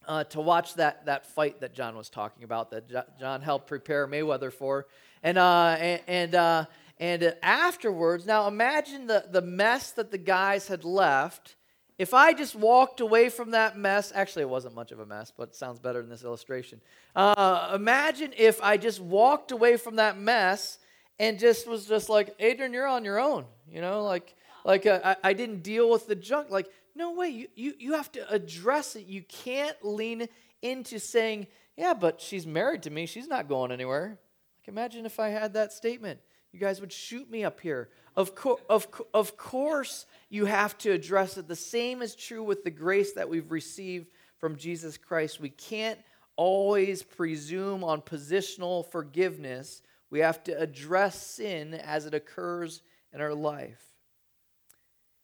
uh, 0.09 0.25
to 0.25 0.41
watch 0.41 0.75
that, 0.75 1.07
that 1.07 1.27
fight 1.27 1.61
that 1.61 1.75
John 1.75 1.97
was 1.97 2.09
talking 2.09 2.45
about, 2.45 2.71
that 2.71 3.19
John 3.19 3.43
helped 3.43 3.67
prepare 3.67 4.07
Mayweather 4.07 4.53
for. 4.53 4.87
And, 5.23 5.39
uh, 5.39 5.77
and, 5.79 6.01
and 6.07 6.35
uh, 6.35 6.65
and 6.99 7.35
afterwards, 7.43 8.27
now 8.27 8.49
imagine 8.49 9.07
the, 9.07 9.27
the 9.31 9.43
mess 9.43 9.91
that 9.93 10.11
the 10.11 10.19
guys 10.19 10.69
had 10.69 10.85
left. 10.85 11.57
If 11.99 12.13
I 12.13 12.33
just 12.33 12.55
walked 12.55 13.01
away 13.01 13.29
from 13.31 13.53
that 13.53 13.79
mess, 13.79 14.13
actually, 14.15 14.43
it 14.43 14.51
wasn't 14.51 14.75
much 14.75 14.93
of 14.93 15.01
a 15.01 15.07
mess, 15.07 15.33
but 15.35 15.55
sounds 15.55 15.79
better 15.79 16.01
in 16.01 16.09
this 16.09 16.25
illustration. 16.25 16.81
Uh, 17.15 17.73
imagine 17.75 18.33
if 18.37 18.63
I 18.63 18.77
just 18.77 19.01
walked 19.01 19.51
away 19.51 19.77
from 19.77 19.97
that 19.97 20.19
mess 20.19 20.79
and 21.19 21.39
just 21.39 21.67
was 21.67 21.87
just 21.87 22.09
like, 22.09 22.35
Adrian, 22.39 22.73
you're 22.73 22.87
on 22.87 23.05
your 23.05 23.19
own. 23.19 23.47
You 23.71 23.81
know, 23.81 24.05
like, 24.05 24.35
like 24.65 24.85
uh, 24.85 25.01
I, 25.03 25.31
I 25.31 25.33
didn't 25.33 25.63
deal 25.63 25.91
with 25.91 26.07
the 26.07 26.15
junk. 26.15 26.51
Like, 26.51 26.69
no 26.95 27.13
way, 27.13 27.29
you, 27.29 27.49
you, 27.55 27.75
you 27.79 27.93
have 27.95 28.13
to 28.13 28.31
address 28.31 28.97
it. 28.97 29.07
You 29.07 29.23
can't 29.23 29.77
lean 29.83 30.29
into 30.63 30.99
saying, 30.99 31.47
yeah, 31.77 31.95
but 31.95 32.21
she's 32.21 32.47
married 32.47 32.83
to 32.85 32.91
me. 32.91 33.07
She's 33.07 33.29
not 33.29 33.49
going 33.49 33.71
anywhere. 33.71 34.19
Like, 34.61 34.69
imagine 34.69 35.07
if 35.07 35.21
I 35.21 35.29
had 35.29 35.55
that 35.55 35.73
statement. 35.73 36.21
You 36.57 36.61
guys 36.61 36.81
would 36.81 36.91
shoot 36.91 37.31
me 37.31 37.45
up 37.45 37.61
here. 37.61 37.91
Of, 38.17 38.35
co- 38.35 38.59
of, 38.71 38.91
co- 38.91 39.07
of 39.13 39.37
course, 39.37 40.07
you 40.31 40.47
have 40.47 40.79
to 40.79 40.91
address 40.91 41.37
it. 41.37 41.49
The 41.49 41.55
same 41.55 42.01
is 42.01 42.15
true 42.15 42.43
with 42.43 42.65
the 42.65 42.71
grace 42.71 43.13
that 43.13 43.29
we've 43.29 43.51
received 43.51 44.07
from 44.39 44.57
Jesus 44.57 44.97
Christ. 44.97 45.39
We 45.39 45.51
can't 45.51 45.99
always 46.35 47.03
presume 47.03 47.85
on 47.85 48.01
positional 48.01 48.91
forgiveness. 48.91 49.83
We 50.09 50.21
have 50.21 50.43
to 50.45 50.59
address 50.59 51.21
sin 51.21 51.75
as 51.75 52.07
it 52.07 52.15
occurs 52.15 52.81
in 53.13 53.21
our 53.21 53.35
life. 53.35 53.83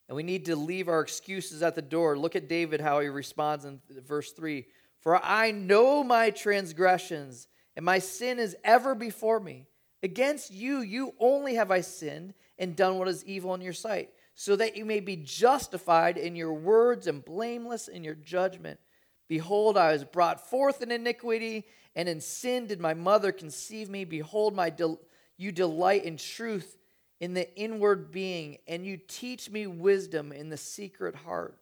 And 0.09 0.14
we 0.14 0.23
need 0.23 0.45
to 0.45 0.55
leave 0.55 0.87
our 0.87 1.01
excuses 1.01 1.62
at 1.62 1.75
the 1.75 1.81
door. 1.81 2.18
Look 2.18 2.37
at 2.37 2.47
David, 2.47 2.83
how 2.83 3.01
he 3.01 3.09
responds 3.09 3.64
in 3.64 3.81
verse 4.07 4.33
3 4.33 4.66
For 5.01 5.18
I 5.25 5.51
know 5.51 6.05
my 6.05 6.29
transgressions, 6.29 7.49
and 7.75 7.87
my 7.87 8.01
sin 8.01 8.38
is 8.38 8.55
ever 8.64 8.95
before 8.95 9.40
me. 9.40 9.68
Against 10.03 10.51
you, 10.53 10.81
you 10.81 11.15
only 11.21 11.55
have 11.55 11.71
I 11.71 11.81
sinned 11.81 12.35
and 12.59 12.77
done 12.77 12.99
what 12.99 13.09
is 13.09 13.25
evil 13.25 13.55
in 13.55 13.61
your 13.61 13.73
sight, 13.73 14.11
so 14.35 14.57
that 14.57 14.77
you 14.77 14.85
may 14.85 15.01
be 15.01 15.17
justified 15.17 16.17
in 16.17 16.35
your 16.37 16.53
words 16.53 17.07
and 17.07 17.25
blameless 17.25 17.88
in 17.88 18.03
your 18.03 18.15
judgment. 18.15 18.81
Behold, 19.29 19.77
I 19.77 19.93
was 19.93 20.05
brought 20.05 20.51
forth 20.51 20.83
in 20.83 20.91
iniquity, 20.91 21.65
and 21.95 22.09
in 22.09 22.21
sin 22.21 22.67
did 22.67 22.81
my 22.81 22.95
mother 22.95 23.33
conceive 23.33 23.88
me. 23.88 24.05
Behold, 24.05 24.55
my 24.55 24.71
del- 24.71 25.01
you 25.37 25.53
delight 25.53 26.05
in 26.05 26.17
truth 26.17 26.77
in 27.21 27.35
the 27.35 27.55
inward 27.57 28.11
being, 28.11 28.59
and 28.67 28.85
you 28.85 28.97
teach 28.97 29.49
me 29.49 29.67
wisdom 29.67 30.33
in 30.33 30.49
the 30.49 30.57
secret 30.57 31.15
heart. 31.15 31.57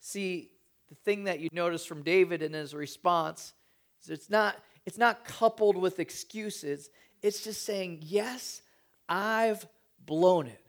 See, 0.00 0.50
the 0.88 0.94
thing 0.94 1.24
that 1.24 1.40
you 1.40 1.48
notice 1.52 1.84
from 1.84 2.02
David 2.02 2.42
in 2.42 2.54
his 2.54 2.74
response 2.74 3.52
is 4.02 4.10
it's 4.10 4.30
not, 4.30 4.56
it's 4.86 4.98
not 4.98 5.24
coupled 5.24 5.76
with 5.76 6.00
excuses. 6.00 6.88
It's 7.24 7.42
just 7.42 7.62
saying, 7.62 8.00
Yes, 8.02 8.60
I've 9.08 9.66
blown 10.04 10.46
it. 10.46 10.60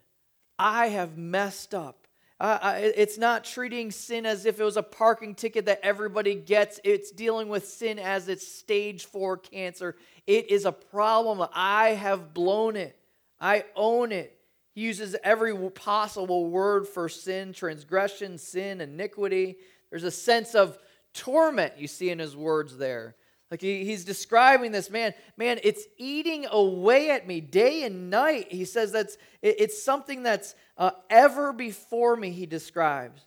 I 0.57 0.87
have 0.87 1.17
messed 1.17 1.75
up. 1.75 2.07
Uh, 2.39 2.77
it's 2.77 3.17
not 3.17 3.43
treating 3.43 3.91
sin 3.91 4.25
as 4.25 4.45
if 4.45 4.59
it 4.59 4.63
was 4.63 4.77
a 4.77 4.83
parking 4.83 5.35
ticket 5.35 5.65
that 5.65 5.81
everybody 5.83 6.33
gets. 6.33 6.79
It's 6.85 7.11
dealing 7.11 7.49
with 7.49 7.67
sin 7.67 7.99
as 7.99 8.29
it's 8.29 8.47
stage 8.47 9.05
four 9.05 9.37
cancer. 9.37 9.97
It 10.27 10.49
is 10.49 10.63
a 10.63 10.71
problem. 10.71 11.45
I 11.53 11.89
have 11.89 12.33
blown 12.33 12.77
it. 12.77 12.97
I 13.39 13.65
own 13.75 14.13
it. 14.13 14.37
He 14.73 14.81
uses 14.81 15.15
every 15.25 15.53
possible 15.71 16.49
word 16.49 16.87
for 16.87 17.09
sin 17.09 17.51
transgression, 17.51 18.37
sin, 18.37 18.79
iniquity. 18.79 19.57
There's 19.89 20.03
a 20.05 20.11
sense 20.11 20.55
of 20.55 20.77
torment 21.13 21.73
you 21.77 21.87
see 21.87 22.09
in 22.11 22.19
his 22.19 22.35
words 22.35 22.77
there. 22.77 23.15
Like 23.51 23.61
he, 23.61 23.85
he's 23.85 24.03
describing 24.03 24.71
this 24.71 24.89
man, 24.89 25.13
man, 25.37 25.59
it's 25.63 25.83
eating 25.97 26.47
away 26.49 27.11
at 27.11 27.27
me 27.27 27.41
day 27.41 27.83
and 27.83 28.09
night. 28.09 28.51
He 28.51 28.65
says 28.65 28.91
that's 28.91 29.17
it, 29.41 29.55
it's 29.59 29.83
something 29.83 30.23
that's 30.23 30.55
uh, 30.77 30.91
ever 31.09 31.53
before 31.53 32.15
me. 32.15 32.31
He 32.31 32.45
describes. 32.45 33.21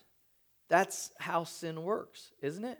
That's 0.67 1.11
how 1.17 1.45
sin 1.45 1.83
works, 1.83 2.31
isn't 2.41 2.65
it? 2.65 2.77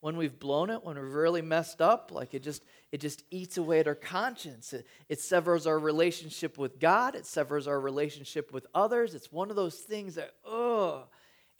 When 0.00 0.16
we've 0.18 0.38
blown 0.38 0.68
it, 0.68 0.84
when 0.84 0.96
we've 0.96 1.14
really 1.14 1.40
messed 1.40 1.80
up, 1.80 2.10
like 2.12 2.34
it 2.34 2.42
just 2.42 2.64
it 2.90 3.00
just 3.00 3.22
eats 3.30 3.56
away 3.56 3.80
at 3.80 3.88
our 3.88 3.94
conscience. 3.94 4.72
It, 4.72 4.86
it 5.08 5.20
severs 5.20 5.66
our 5.66 5.78
relationship 5.78 6.58
with 6.58 6.78
God. 6.80 7.14
It 7.14 7.24
severs 7.24 7.66
our 7.66 7.80
relationship 7.80 8.52
with 8.52 8.66
others. 8.74 9.14
It's 9.14 9.32
one 9.32 9.48
of 9.48 9.56
those 9.56 9.76
things 9.76 10.16
that 10.16 10.34
oh, 10.44 11.04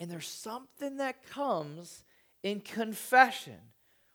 and 0.00 0.10
there's 0.10 0.28
something 0.28 0.96
that 0.96 1.24
comes 1.30 2.04
in 2.42 2.60
confession 2.60 3.58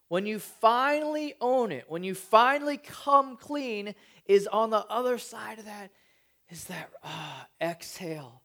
when 0.09 0.25
you 0.25 0.39
finally 0.39 1.35
own 1.39 1.71
it, 1.71 1.85
when 1.87 2.03
you 2.03 2.13
finally 2.13 2.77
come 2.77 3.37
clean, 3.37 3.95
is 4.25 4.45
on 4.47 4.69
the 4.69 4.85
other 4.87 5.17
side 5.17 5.59
of 5.59 5.65
that 5.65 5.91
is 6.49 6.65
that 6.65 6.89
ah, 7.03 7.47
exhale. 7.61 8.41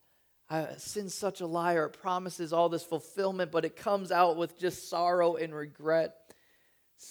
Uh, 0.50 0.66
sin's 0.76 1.14
such 1.14 1.40
a 1.40 1.46
liar. 1.46 1.86
It 1.86 1.98
promises 1.98 2.52
all 2.52 2.68
this 2.68 2.84
fulfillment, 2.84 3.50
but 3.50 3.64
it 3.64 3.76
comes 3.76 4.12
out 4.12 4.36
with 4.36 4.58
just 4.58 4.90
sorrow 4.90 5.36
and 5.36 5.54
regret. 5.54 6.16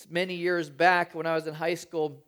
Many 0.10 0.36
years 0.36 0.70
back, 0.70 1.16
when 1.16 1.26
I 1.26 1.34
was 1.34 1.48
in 1.48 1.54
high 1.56 1.74
school, 1.74 2.24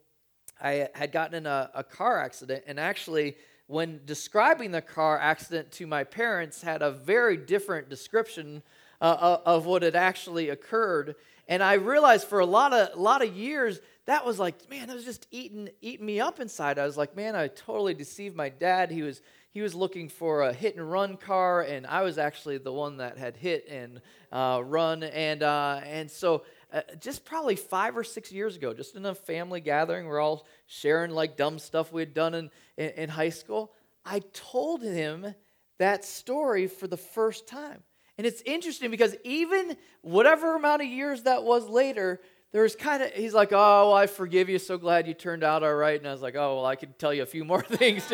I 0.59 0.89
had 0.95 1.11
gotten 1.11 1.35
in 1.35 1.45
a, 1.45 1.69
a 1.73 1.83
car 1.83 2.19
accident, 2.19 2.63
and 2.67 2.79
actually, 2.79 3.35
when 3.67 4.01
describing 4.05 4.71
the 4.71 4.81
car 4.81 5.19
accident 5.19 5.71
to 5.73 5.87
my 5.87 6.03
parents, 6.03 6.61
had 6.61 6.81
a 6.81 6.91
very 6.91 7.37
different 7.37 7.89
description 7.89 8.63
uh, 9.01 9.37
of 9.45 9.65
what 9.65 9.83
had 9.83 9.95
actually 9.95 10.49
occurred. 10.49 11.15
And 11.47 11.61
I 11.61 11.73
realized 11.73 12.27
for 12.27 12.39
a 12.39 12.45
lot 12.45 12.73
of 12.73 12.97
lot 12.97 13.23
of 13.23 13.35
years 13.35 13.79
that 14.05 14.25
was 14.25 14.39
like, 14.39 14.69
man, 14.69 14.89
it 14.89 14.93
was 14.93 15.05
just 15.05 15.27
eating 15.31 15.69
eating 15.81 16.05
me 16.05 16.19
up 16.19 16.39
inside. 16.39 16.79
I 16.79 16.85
was 16.85 16.97
like, 16.97 17.15
man, 17.15 17.35
I 17.35 17.47
totally 17.47 17.93
deceived 17.93 18.35
my 18.35 18.49
dad. 18.49 18.91
He 18.91 19.01
was 19.01 19.21
he 19.51 19.61
was 19.61 19.73
looking 19.73 20.09
for 20.09 20.41
a 20.41 20.53
hit 20.53 20.75
and 20.75 20.91
run 20.91 21.17
car, 21.17 21.61
and 21.61 21.87
I 21.87 22.01
was 22.01 22.17
actually 22.17 22.57
the 22.57 22.73
one 22.73 22.97
that 22.97 23.17
had 23.17 23.37
hit 23.37 23.67
and 23.69 24.01
uh, 24.31 24.61
run. 24.63 25.03
And 25.03 25.43
uh, 25.43 25.81
and 25.85 26.09
so 26.11 26.43
uh, 26.73 26.81
just 26.99 27.23
probably 27.25 27.55
five 27.55 27.95
or 27.95 28.03
six 28.03 28.31
years 28.31 28.55
ago, 28.55 28.73
just 28.73 28.95
in 28.95 29.05
a 29.05 29.15
family 29.15 29.61
gathering, 29.61 30.07
we're 30.07 30.19
all 30.19 30.45
sharing 30.67 31.11
like 31.11 31.37
dumb 31.37 31.57
stuff 31.57 31.93
we 31.93 32.01
had 32.01 32.13
done 32.13 32.33
in, 32.33 32.49
in, 32.77 32.89
in 32.89 33.09
high 33.09 33.29
school. 33.29 33.71
I 34.03 34.21
told 34.33 34.83
him 34.83 35.33
that 35.77 36.05
story 36.05 36.67
for 36.67 36.87
the 36.87 36.97
first 36.97 37.47
time. 37.47 37.81
And 38.17 38.25
it's 38.25 38.41
interesting 38.45 38.91
because 38.91 39.15
even 39.23 39.75
whatever 40.01 40.55
amount 40.55 40.81
of 40.81 40.87
years 40.87 41.23
that 41.23 41.43
was 41.43 41.67
later, 41.67 42.21
there's 42.51 42.75
kind 42.75 43.03
of, 43.03 43.11
he's 43.11 43.33
like, 43.33 43.51
oh, 43.51 43.89
well, 43.89 43.93
I 43.93 44.07
forgive 44.07 44.47
you. 44.47 44.59
So 44.59 44.77
glad 44.77 45.07
you 45.07 45.13
turned 45.13 45.43
out 45.43 45.63
all 45.63 45.75
right. 45.75 45.99
And 45.99 46.07
I 46.07 46.13
was 46.13 46.21
like, 46.21 46.35
oh, 46.35 46.55
well, 46.55 46.65
I 46.65 46.75
could 46.75 46.97
tell 46.97 47.13
you 47.13 47.23
a 47.23 47.25
few 47.25 47.43
more 47.43 47.61
things. 47.63 48.09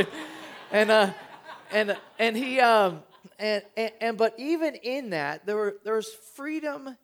and, 0.72 0.90
uh, 0.90 1.14
and, 1.72 1.96
and 2.18 2.36
he, 2.36 2.60
um, 2.60 3.04
and, 3.38 3.64
and, 3.78 3.92
and, 4.02 4.18
but 4.18 4.34
even 4.40 4.76
in 4.76 5.12
that, 5.12 5.46
there, 5.46 5.56
were, 5.56 5.78
there 5.84 5.96
was 5.96 6.12
freedom 6.36 6.98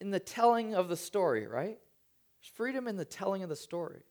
in 0.00 0.10
the 0.10 0.20
telling 0.20 0.74
of 0.74 0.88
the 0.88 0.96
story, 0.96 1.46
right? 1.46 1.78
There's 2.40 2.52
freedom 2.54 2.86
in 2.86 2.96
the 2.96 3.04
telling 3.04 3.42
of 3.42 3.48
the 3.48 3.56
story. 3.56 4.02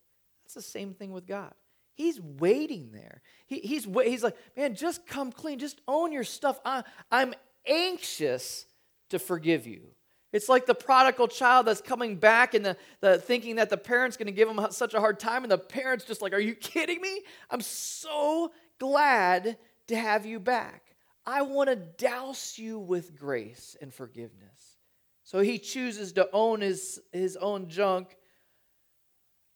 That's 0.43 0.55
the 0.55 0.61
same 0.61 0.93
thing 0.93 1.11
with 1.11 1.25
God. 1.25 1.53
He's 1.93 2.19
waiting 2.19 2.91
there. 2.91 3.21
He, 3.47 3.59
he's, 3.59 3.85
he's 3.85 4.23
like, 4.23 4.35
man, 4.57 4.75
just 4.75 5.07
come 5.07 5.31
clean. 5.31 5.59
Just 5.59 5.79
own 5.87 6.11
your 6.11 6.25
stuff. 6.25 6.59
I, 6.65 6.83
I'm 7.09 7.33
anxious 7.67 8.65
to 9.09 9.19
forgive 9.19 9.67
you. 9.67 9.95
It's 10.33 10.49
like 10.49 10.65
the 10.65 10.75
prodigal 10.75 11.29
child 11.29 11.67
that's 11.67 11.79
coming 11.79 12.17
back 12.17 12.53
and 12.53 12.65
the, 12.65 12.77
the 12.99 13.17
thinking 13.19 13.55
that 13.55 13.69
the 13.69 13.77
parent's 13.77 14.17
going 14.17 14.25
to 14.25 14.33
give 14.33 14.49
him 14.49 14.59
such 14.71 14.93
a 14.93 14.99
hard 14.99 15.17
time, 15.17 15.43
and 15.43 15.51
the 15.51 15.57
parent's 15.57 16.03
just 16.03 16.21
like, 16.21 16.33
Are 16.33 16.39
you 16.39 16.55
kidding 16.55 17.01
me? 17.01 17.21
I'm 17.49 17.61
so 17.61 18.51
glad 18.79 19.57
to 19.87 19.95
have 19.95 20.25
you 20.25 20.39
back. 20.39 20.95
I 21.25 21.41
want 21.43 21.69
to 21.69 21.75
douse 21.75 22.57
you 22.57 22.77
with 22.77 23.17
grace 23.17 23.75
and 23.81 23.93
forgiveness. 23.93 24.77
So 25.23 25.39
he 25.39 25.57
chooses 25.57 26.13
to 26.13 26.29
own 26.33 26.61
his, 26.61 26.99
his 27.11 27.35
own 27.37 27.69
junk. 27.69 28.15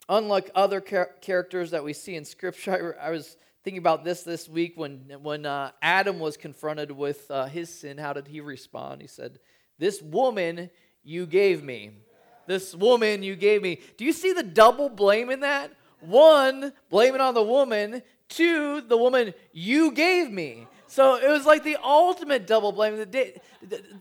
Unlike 0.08 0.50
other 0.56 0.80
char- 0.80 1.10
characters 1.20 1.70
that 1.70 1.84
we 1.84 1.92
see 1.92 2.16
in 2.16 2.24
Scripture, 2.24 2.96
I, 3.00 3.08
I 3.08 3.10
was 3.10 3.36
thinking 3.64 3.78
about 3.78 4.04
this 4.04 4.22
this 4.22 4.48
week 4.48 4.72
when, 4.76 5.04
when 5.22 5.46
uh, 5.46 5.72
Adam 5.82 6.18
was 6.18 6.36
confronted 6.36 6.90
with 6.90 7.30
uh, 7.30 7.46
his 7.46 7.72
sin. 7.72 7.98
How 7.98 8.12
did 8.12 8.28
he 8.28 8.40
respond? 8.40 9.00
He 9.00 9.06
said, 9.06 9.38
This 9.78 10.00
woman 10.00 10.70
you 11.02 11.26
gave 11.26 11.62
me. 11.62 11.90
This 12.46 12.74
woman 12.74 13.22
you 13.22 13.36
gave 13.36 13.62
me. 13.62 13.80
Do 13.96 14.04
you 14.04 14.12
see 14.12 14.32
the 14.32 14.42
double 14.42 14.88
blame 14.88 15.30
in 15.30 15.40
that? 15.40 15.72
One, 16.00 16.72
blame 16.88 17.14
it 17.14 17.20
on 17.20 17.34
the 17.34 17.42
woman. 17.42 18.02
Two, 18.28 18.80
the 18.80 18.96
woman 18.96 19.34
you 19.52 19.92
gave 19.92 20.30
me. 20.30 20.66
So 20.86 21.16
it 21.16 21.28
was 21.28 21.46
like 21.46 21.62
the 21.62 21.76
ultimate 21.82 22.46
double 22.46 22.72
blame. 22.72 23.04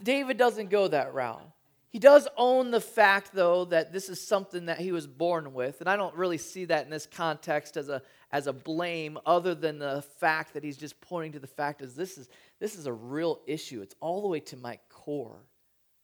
David 0.01 0.37
doesn't 0.37 0.69
go 0.69 0.87
that 0.87 1.13
route. 1.13 1.45
He 1.89 1.99
does 1.99 2.27
own 2.37 2.69
the 2.69 2.81
fact, 2.81 3.31
though, 3.33 3.65
that 3.65 3.91
this 3.91 4.09
is 4.09 4.25
something 4.25 4.67
that 4.67 4.79
he 4.79 4.91
was 4.91 5.07
born 5.07 5.53
with. 5.53 5.81
And 5.81 5.89
I 5.89 5.95
don't 5.95 6.15
really 6.15 6.37
see 6.37 6.65
that 6.65 6.85
in 6.85 6.91
this 6.91 7.07
context 7.07 7.77
as 7.77 7.89
a, 7.89 8.03
as 8.31 8.47
a 8.47 8.53
blame, 8.53 9.17
other 9.25 9.55
than 9.55 9.79
the 9.79 10.03
fact 10.19 10.53
that 10.53 10.63
he's 10.63 10.77
just 10.77 10.99
pointing 11.01 11.33
to 11.33 11.39
the 11.39 11.47
fact 11.47 11.81
is 11.81 11.95
this 11.95 12.17
is 12.17 12.29
this 12.59 12.75
is 12.75 12.85
a 12.85 12.93
real 12.93 13.39
issue. 13.47 13.81
It's 13.81 13.95
all 13.99 14.21
the 14.21 14.27
way 14.27 14.39
to 14.41 14.57
my 14.57 14.79
core. 14.89 15.43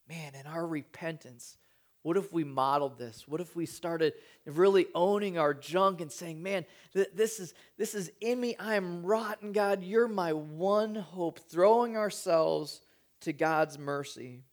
Man, 0.08 0.34
in 0.36 0.48
our 0.48 0.66
repentance, 0.66 1.58
what 2.02 2.18
if 2.18 2.32
we 2.32 2.44
modeled 2.44 2.98
this? 2.98 3.28
What 3.28 3.42
if 3.42 3.56
we 3.56 3.66
started 3.66 4.14
really 4.46 4.88
owning 4.94 5.38
our 5.38 5.54
junk 5.54 6.02
and 6.02 6.12
saying, 6.12 6.42
"Man, 6.42 6.66
th- 6.94 7.10
this 7.14 7.40
is 7.40 7.54
this 7.78 7.94
is 7.94 8.12
in 8.22 8.40
me. 8.40 8.56
I 8.58 8.76
am 8.76 9.06
rotten, 9.06 9.52
God. 9.52 9.84
You're 9.84 10.08
my 10.08 10.34
one 10.34 10.96
hope." 10.96 11.40
Throwing 11.40 11.96
ourselves 11.96 12.82
to 13.22 13.34
God's 13.34 13.78
mercy 13.78 14.44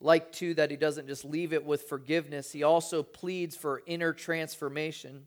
like 0.00 0.32
too 0.32 0.54
that 0.54 0.70
he 0.70 0.76
doesn't 0.76 1.06
just 1.06 1.24
leave 1.24 1.52
it 1.52 1.64
with 1.64 1.82
forgiveness 1.82 2.52
he 2.52 2.62
also 2.62 3.02
pleads 3.02 3.56
for 3.56 3.82
inner 3.86 4.12
transformation 4.12 5.26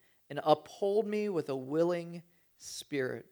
and 0.31 0.39
uphold 0.45 1.05
me 1.05 1.27
with 1.27 1.49
a 1.49 1.55
willing 1.55 2.23
spirit. 2.57 3.25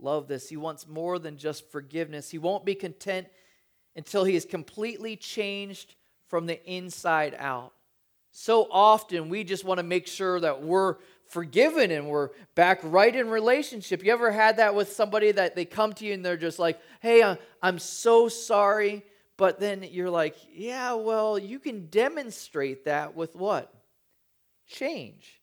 Love 0.00 0.26
this. 0.26 0.48
He 0.48 0.56
wants 0.56 0.88
more 0.88 1.20
than 1.20 1.38
just 1.38 1.70
forgiveness. 1.70 2.28
He 2.28 2.36
won't 2.36 2.64
be 2.64 2.74
content 2.74 3.28
until 3.94 4.24
he 4.24 4.34
is 4.34 4.44
completely 4.44 5.14
changed 5.14 5.94
from 6.26 6.46
the 6.46 6.60
inside 6.68 7.36
out. 7.38 7.74
So 8.32 8.66
often 8.72 9.28
we 9.28 9.44
just 9.44 9.64
want 9.64 9.78
to 9.78 9.84
make 9.84 10.08
sure 10.08 10.40
that 10.40 10.64
we're 10.64 10.96
forgiven 11.28 11.92
and 11.92 12.08
we're 12.08 12.30
back 12.56 12.80
right 12.82 13.14
in 13.14 13.28
relationship. 13.28 14.04
You 14.04 14.12
ever 14.12 14.32
had 14.32 14.56
that 14.56 14.74
with 14.74 14.92
somebody 14.92 15.30
that 15.30 15.54
they 15.54 15.64
come 15.64 15.92
to 15.92 16.04
you 16.04 16.14
and 16.14 16.24
they're 16.24 16.36
just 16.36 16.58
like, 16.58 16.80
hey, 17.00 17.36
I'm 17.62 17.78
so 17.78 18.26
sorry. 18.26 19.04
But 19.36 19.60
then 19.60 19.84
you're 19.88 20.10
like, 20.10 20.34
yeah, 20.52 20.94
well, 20.94 21.38
you 21.38 21.60
can 21.60 21.86
demonstrate 21.86 22.86
that 22.86 23.14
with 23.14 23.36
what? 23.36 23.72
Change. 24.66 25.39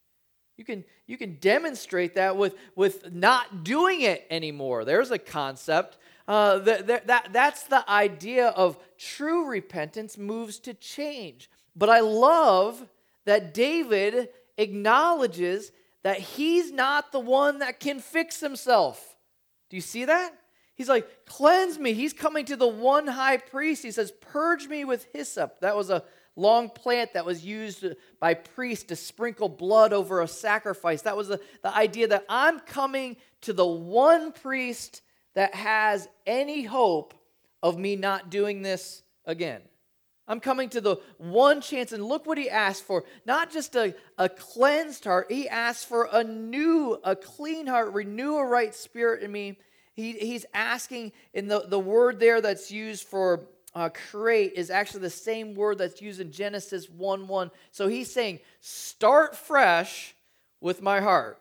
You 0.58 0.66
can, 0.66 0.84
you 1.06 1.18
can 1.18 1.36
demonstrate 1.36 2.16
that 2.16 2.36
with, 2.36 2.56
with 2.76 3.14
not 3.14 3.64
doing 3.64 4.02
it 4.02 4.26
anymore. 4.30 4.86
There's 4.86 5.12
a 5.12 5.20
concept. 5.20 5.98
Uh, 6.28 6.58
that, 6.60 7.08
that, 7.08 7.30
that's 7.32 7.64
the 7.64 7.90
idea 7.90 8.48
of 8.48 8.78
true 8.98 9.46
repentance 9.46 10.18
moves 10.18 10.60
to 10.60 10.74
change. 10.74 11.50
But 11.76 11.90
I 11.90 12.00
love 12.00 12.88
that 13.26 13.54
David 13.54 14.30
acknowledges 14.58 15.72
that 16.04 16.20
he's 16.20 16.72
not 16.72 17.12
the 17.12 17.20
one 17.20 17.60
that 17.60 17.80
can 17.80 18.00
fix 18.00 18.40
himself. 18.40 19.16
Do 19.70 19.78
you 19.78 19.82
see 19.82 20.06
that? 20.06 20.34
He's 20.76 20.90
like, 20.90 21.26
cleanse 21.26 21.78
me. 21.78 21.94
He's 21.94 22.14
coming 22.14 22.46
to 22.46 22.56
the 22.56 22.68
one 22.68 23.08
high 23.08 23.38
priest. 23.38 23.84
He 23.84 23.92
says, 23.92 24.12
purge 24.12 24.68
me 24.68 24.86
with 24.86 25.08
hyssop. 25.14 25.60
That 25.60 25.76
was 25.76 25.90
a 25.90 26.04
long 26.38 26.70
plant 26.70 27.14
that 27.14 27.26
was 27.26 27.44
used 27.44 27.86
by 28.20 28.36
priests 28.36 28.86
to 28.86 28.96
sprinkle 28.96 29.50
blood 29.50 29.92
over 29.92 30.22
a 30.22 30.28
sacrifice. 30.28 31.02
That 31.02 31.18
was 31.18 31.28
the, 31.28 31.42
the 31.64 31.76
idea 31.76 32.08
that 32.08 32.26
I'm 32.30 32.60
coming 32.62 33.18
to 33.42 33.52
the 33.52 33.66
one 33.66 34.32
priest 34.32 35.02
that 35.34 35.54
has 35.56 36.08
any 36.26 36.64
hope 36.64 37.14
of 37.62 37.78
me 37.78 37.96
not 37.96 38.30
doing 38.30 38.62
this 38.62 39.04
again. 39.26 39.62
I'm 40.28 40.40
coming 40.40 40.70
to 40.70 40.82
the 40.82 40.98
one 41.18 41.62
chance, 41.62 41.94
and 41.94 42.04
look 42.04 42.26
what 42.26 42.38
he 42.38 42.50
asked 42.50 42.84
for. 42.84 43.06
Not 43.26 43.50
just 43.50 43.76
a, 43.76 43.96
a 44.18 44.28
cleansed 44.28 45.06
heart, 45.06 45.32
he 45.32 45.48
asked 45.48 45.88
for 45.88 46.10
a 46.12 46.24
new, 46.24 47.00
a 47.04 47.16
clean 47.16 47.66
heart, 47.66 47.94
renew 47.94 48.36
a 48.36 48.46
right 48.46 48.76
spirit 48.76 49.24
in 49.24 49.32
me. 49.32 49.58
He, 49.94 50.14
he's 50.14 50.46
asking, 50.54 51.14
in 51.34 51.48
the, 51.48 51.66
the 51.68 51.80
word 51.80 52.20
there 52.20 52.42
that's 52.42 52.70
used 52.72 53.08
for 53.08 53.48
uh, 53.78 53.90
create 53.90 54.54
is 54.56 54.72
actually 54.72 55.02
the 55.02 55.10
same 55.12 55.54
word 55.54 55.78
that's 55.78 56.02
used 56.02 56.20
in 56.20 56.32
Genesis 56.32 56.90
1 56.90 57.28
1. 57.28 57.52
So 57.72 57.88
he's 57.88 58.12
saying, 58.12 58.40
start 58.60 59.36
fresh 59.36 60.16
with 60.60 60.82
my 60.82 61.00
heart. 61.00 61.38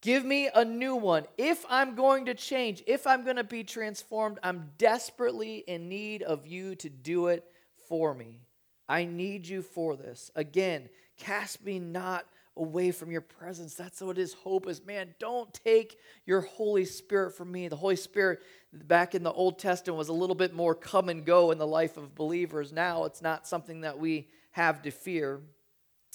Give 0.00 0.24
me 0.24 0.50
a 0.52 0.64
new 0.64 0.96
one. 0.96 1.26
If 1.38 1.64
I'm 1.70 1.94
going 1.94 2.26
to 2.26 2.34
change, 2.34 2.82
if 2.88 3.06
I'm 3.06 3.22
going 3.22 3.36
to 3.36 3.44
be 3.44 3.62
transformed, 3.62 4.40
I'm 4.42 4.72
desperately 4.78 5.58
in 5.68 5.88
need 5.88 6.24
of 6.24 6.44
you 6.48 6.74
to 6.74 6.88
do 6.88 7.28
it 7.28 7.44
for 7.88 8.14
me. 8.14 8.40
I 8.88 9.04
need 9.04 9.46
you 9.46 9.62
for 9.62 9.94
this. 9.94 10.32
Again, 10.34 10.88
cast 11.16 11.64
me 11.64 11.78
not 11.78 12.26
away 12.56 12.90
from 12.90 13.12
your 13.12 13.20
presence. 13.20 13.74
That's 13.74 14.00
what 14.00 14.16
his 14.16 14.32
hope 14.32 14.66
is. 14.66 14.84
Man, 14.84 15.14
don't 15.20 15.54
take 15.54 15.98
your 16.24 16.40
Holy 16.40 16.84
Spirit 16.84 17.36
from 17.36 17.52
me. 17.52 17.68
The 17.68 17.76
Holy 17.76 17.96
Spirit 17.96 18.40
back 18.84 19.14
in 19.14 19.22
the 19.22 19.32
Old 19.32 19.58
Testament 19.58 19.98
was 19.98 20.08
a 20.08 20.12
little 20.12 20.34
bit 20.34 20.54
more 20.54 20.74
come 20.74 21.08
and 21.08 21.24
go 21.24 21.50
in 21.50 21.58
the 21.58 21.66
life 21.66 21.96
of 21.96 22.14
believers. 22.14 22.72
Now 22.72 23.04
it's 23.04 23.22
not 23.22 23.46
something 23.46 23.82
that 23.82 23.98
we 23.98 24.28
have 24.52 24.82
to 24.82 24.90
fear. 24.90 25.40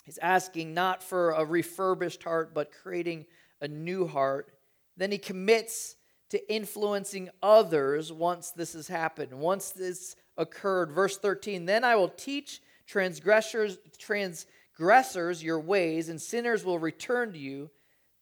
He's 0.03 0.17
asking 0.17 0.73
not 0.73 1.03
for 1.03 1.31
a 1.31 1.45
refurbished 1.45 2.23
heart, 2.23 2.53
but 2.53 2.71
creating 2.71 3.25
a 3.61 3.67
new 3.67 4.07
heart. 4.07 4.51
Then 4.97 5.11
he 5.11 5.17
commits 5.17 5.95
to 6.29 6.53
influencing 6.53 7.29
others 7.43 8.11
once 8.11 8.51
this 8.51 8.73
has 8.73 8.87
happened, 8.87 9.33
once 9.33 9.71
this 9.71 10.15
occurred. 10.37 10.91
Verse 10.91 11.17
13 11.17 11.65
Then 11.65 11.83
I 11.83 11.95
will 11.95 12.09
teach 12.09 12.61
transgressors, 12.87 13.77
transgressors 13.97 15.43
your 15.43 15.59
ways, 15.59 16.09
and 16.09 16.21
sinners 16.21 16.65
will 16.65 16.79
return 16.79 17.33
to 17.33 17.39
you. 17.39 17.69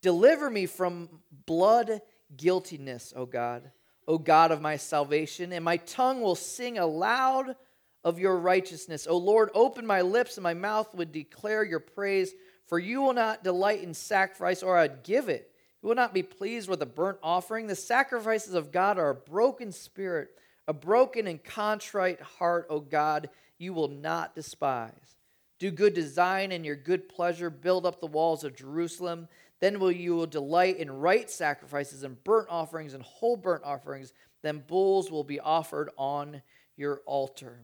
Deliver 0.02 0.49
me 0.49 0.65
from 0.65 1.10
blood 1.45 2.02
guiltiness, 2.36 3.13
O 3.15 3.25
God, 3.25 3.71
O 4.10 4.17
God 4.17 4.52
of 4.52 4.60
my 4.60 4.76
salvation, 4.76 5.54
and 5.54 5.63
my 5.63 5.78
tongue 5.78 6.19
will 6.19 6.34
sing 6.36 6.80
aloud 6.80 7.56
of 8.04 8.17
your 8.17 8.39
righteousness. 8.39 9.06
O 9.08 9.15
Lord, 9.15 9.52
open 9.54 9.86
my 9.86 10.02
lips, 10.02 10.36
and 10.36 10.43
my 10.43 10.56
mouth 10.56 10.93
would 10.95 11.12
declare 11.12 11.63
your 11.63 11.80
praise. 11.80 12.34
For 12.65 12.80
you 12.80 13.02
will 13.02 13.13
not 13.13 13.43
delight 13.43 13.84
in 13.84 13.93
sacrifice, 13.93 14.63
or 14.63 14.78
I'd 14.78 15.04
give 15.04 15.30
it. 15.30 15.52
You 15.82 15.89
will 15.89 15.95
not 15.95 16.13
be 16.13 16.24
pleased 16.24 16.67
with 16.67 16.82
a 16.82 16.88
burnt 16.88 17.19
offering. 17.22 17.67
The 17.67 17.76
sacrifices 17.76 18.56
of 18.56 18.72
God 18.72 18.98
are 18.98 19.12
a 19.12 19.15
broken 19.15 19.72
spirit, 19.72 20.30
a 20.67 20.74
broken 20.74 21.28
and 21.28 21.43
contrite 21.43 22.19
heart, 22.19 22.65
O 22.72 22.80
God, 22.80 23.30
you 23.60 23.74
will 23.74 23.89
not 23.89 24.34
despise. 24.34 25.17
Do 25.60 25.69
good 25.69 25.93
to 25.95 26.08
Zion 26.08 26.52
and 26.52 26.65
your 26.65 26.76
good 26.76 27.10
pleasure, 27.10 27.52
build 27.52 27.86
up 27.86 28.00
the 28.00 28.08
walls 28.08 28.43
of 28.43 28.56
Jerusalem. 28.56 29.28
Then 29.60 29.80
will 29.80 29.91
you 29.91 30.15
will 30.15 30.28
delight 30.28 30.78
in 30.78 30.89
right 30.91 31.30
sacrifices 31.30 32.04
and 32.04 32.24
burnt 32.24 32.48
offerings 32.50 32.93
and 32.93 33.04
whole 33.04 33.36
burnt 33.36 33.63
offerings. 33.65 34.13
Then 34.41 34.63
bulls 34.65 35.12
will 35.12 35.24
be 35.24 35.39
offered 35.39 35.89
on 35.98 36.41
your 36.78 37.02
altar. 37.06 37.60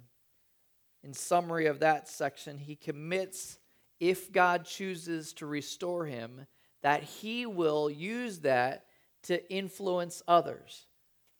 In 1.03 1.13
summary 1.13 1.67
of 1.67 1.79
that 1.79 2.09
section, 2.09 2.57
he 2.57 2.75
commits, 2.75 3.59
if 3.99 4.31
God 4.31 4.65
chooses 4.65 5.33
to 5.33 5.45
restore 5.45 6.05
him, 6.05 6.47
that 6.81 7.03
he 7.03 7.45
will 7.45 7.89
use 7.89 8.39
that 8.39 8.85
to 9.23 9.49
influence 9.51 10.21
others. 10.27 10.87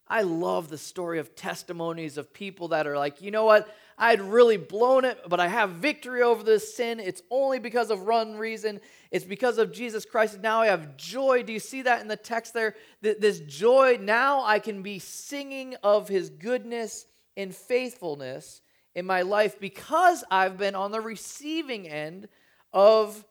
I 0.07 0.21
love 0.21 0.69
the 0.69 0.77
story 0.77 1.19
of 1.19 1.35
testimonies 1.35 2.17
of 2.17 2.33
people 2.33 2.69
that 2.69 2.87
are 2.87 2.97
like, 2.97 3.21
you 3.21 3.31
know 3.31 3.45
what? 3.45 3.67
I 3.97 4.09
had 4.09 4.21
really 4.21 4.57
blown 4.57 5.05
it, 5.05 5.19
but 5.27 5.39
I 5.39 5.47
have 5.47 5.71
victory 5.71 6.21
over 6.21 6.43
this 6.43 6.75
sin. 6.75 6.99
It's 6.99 7.21
only 7.31 7.59
because 7.59 7.89
of 7.89 8.01
one 8.01 8.37
reason. 8.37 8.81
It's 9.09 9.23
because 9.23 9.57
of 9.57 9.71
Jesus 9.71 10.05
Christ. 10.05 10.41
Now 10.41 10.61
I 10.61 10.67
have 10.67 10.97
joy. 10.97 11.43
Do 11.43 11.53
you 11.53 11.59
see 11.59 11.83
that 11.83 12.01
in 12.01 12.09
the 12.09 12.17
text 12.17 12.53
there? 12.53 12.75
This 13.01 13.39
joy, 13.39 13.97
now 14.01 14.43
I 14.43 14.59
can 14.59 14.81
be 14.81 14.99
singing 14.99 15.75
of 15.81 16.09
his 16.09 16.29
goodness 16.29 17.05
and 17.37 17.55
faithfulness 17.55 18.61
in 18.95 19.05
my 19.05 19.21
life 19.21 19.59
because 19.59 20.23
I've 20.29 20.57
been 20.57 20.75
on 20.75 20.91
the 20.91 21.01
receiving 21.01 21.87
end 21.87 22.27
of 22.73 23.23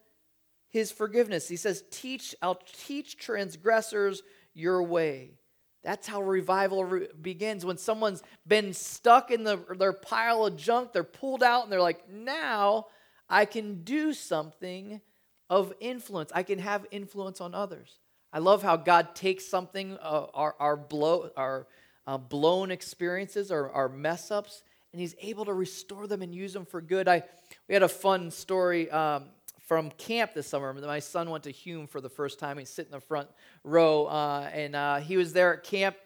his 0.70 0.90
forgiveness. 0.90 1.46
He 1.46 1.57
says, 1.57 1.85
Teach, 1.90 2.35
I'll 2.40 2.61
teach 2.87 3.18
transgressors 3.18 4.22
your 4.55 4.83
way. 4.83 5.33
That's 5.85 6.07
how 6.09 6.23
revival 6.23 6.85
re- 6.85 7.09
begins. 7.20 7.64
When 7.64 7.77
someone's 7.77 8.23
been 8.47 8.73
stuck 8.73 9.31
in 9.31 9.44
the, 9.44 9.61
their 9.79 9.92
pile 9.92 10.47
of 10.47 10.57
junk, 10.57 10.92
they're 10.92 11.05
pulled 11.05 11.42
out 11.42 11.64
and 11.64 11.70
they're 11.73 11.81
like, 11.81 12.11
now 12.11 12.87
I 13.29 13.44
can 13.44 13.85
do 13.85 14.14
something 14.14 15.03
of 15.51 15.75
influence. 15.81 16.33
I 16.35 16.42
can 16.42 16.59
have 16.59 16.87
influence 16.90 17.40
on 17.40 17.55
others. 17.55 17.99
I 18.33 18.38
love 18.38 18.62
how 18.62 18.77
God 18.77 19.14
takes 19.14 19.47
something, 19.47 19.99
uh, 20.03 20.27
our, 20.35 20.57
our, 20.59 20.77
blow, 20.77 21.31
our 21.37 21.66
uh, 22.07 22.18
blown 22.18 22.70
experiences, 22.70 23.53
our, 23.53 23.70
our 23.70 23.88
mess 23.88 24.31
ups, 24.31 24.62
and 24.92 25.01
He's 25.01 25.14
able 25.20 25.44
to 25.44 25.53
restore 25.53 26.07
them 26.07 26.23
and 26.23 26.35
use 26.35 26.55
them 26.55 26.64
for 26.64 26.81
good. 26.81 27.09
I, 27.09 27.23
we 27.68 27.75
had 27.75 27.83
a 27.83 27.88
fun 27.88 28.31
story 28.31 28.90
um, 28.90 29.27
from 29.66 29.90
camp 29.92 30.35
this 30.35 30.46
summer. 30.46 30.72
My 30.72 30.98
son 30.98 31.31
went 31.31 31.44
to 31.44 31.50
Hume 31.50 31.87
for 31.87 32.00
the 32.00 32.09
first 32.09 32.38
time. 32.38 32.59
He's 32.59 32.70
sitting 32.70 32.92
in 32.92 32.98
the 32.98 33.07
front 33.07 33.29
row, 33.62 34.07
uh, 34.07 34.50
and 34.53 34.77
uh, 34.77 34.96
he 34.98 35.16
was 35.16 35.33
there 35.33 35.55
at 35.55 35.64
camp. 35.64 35.96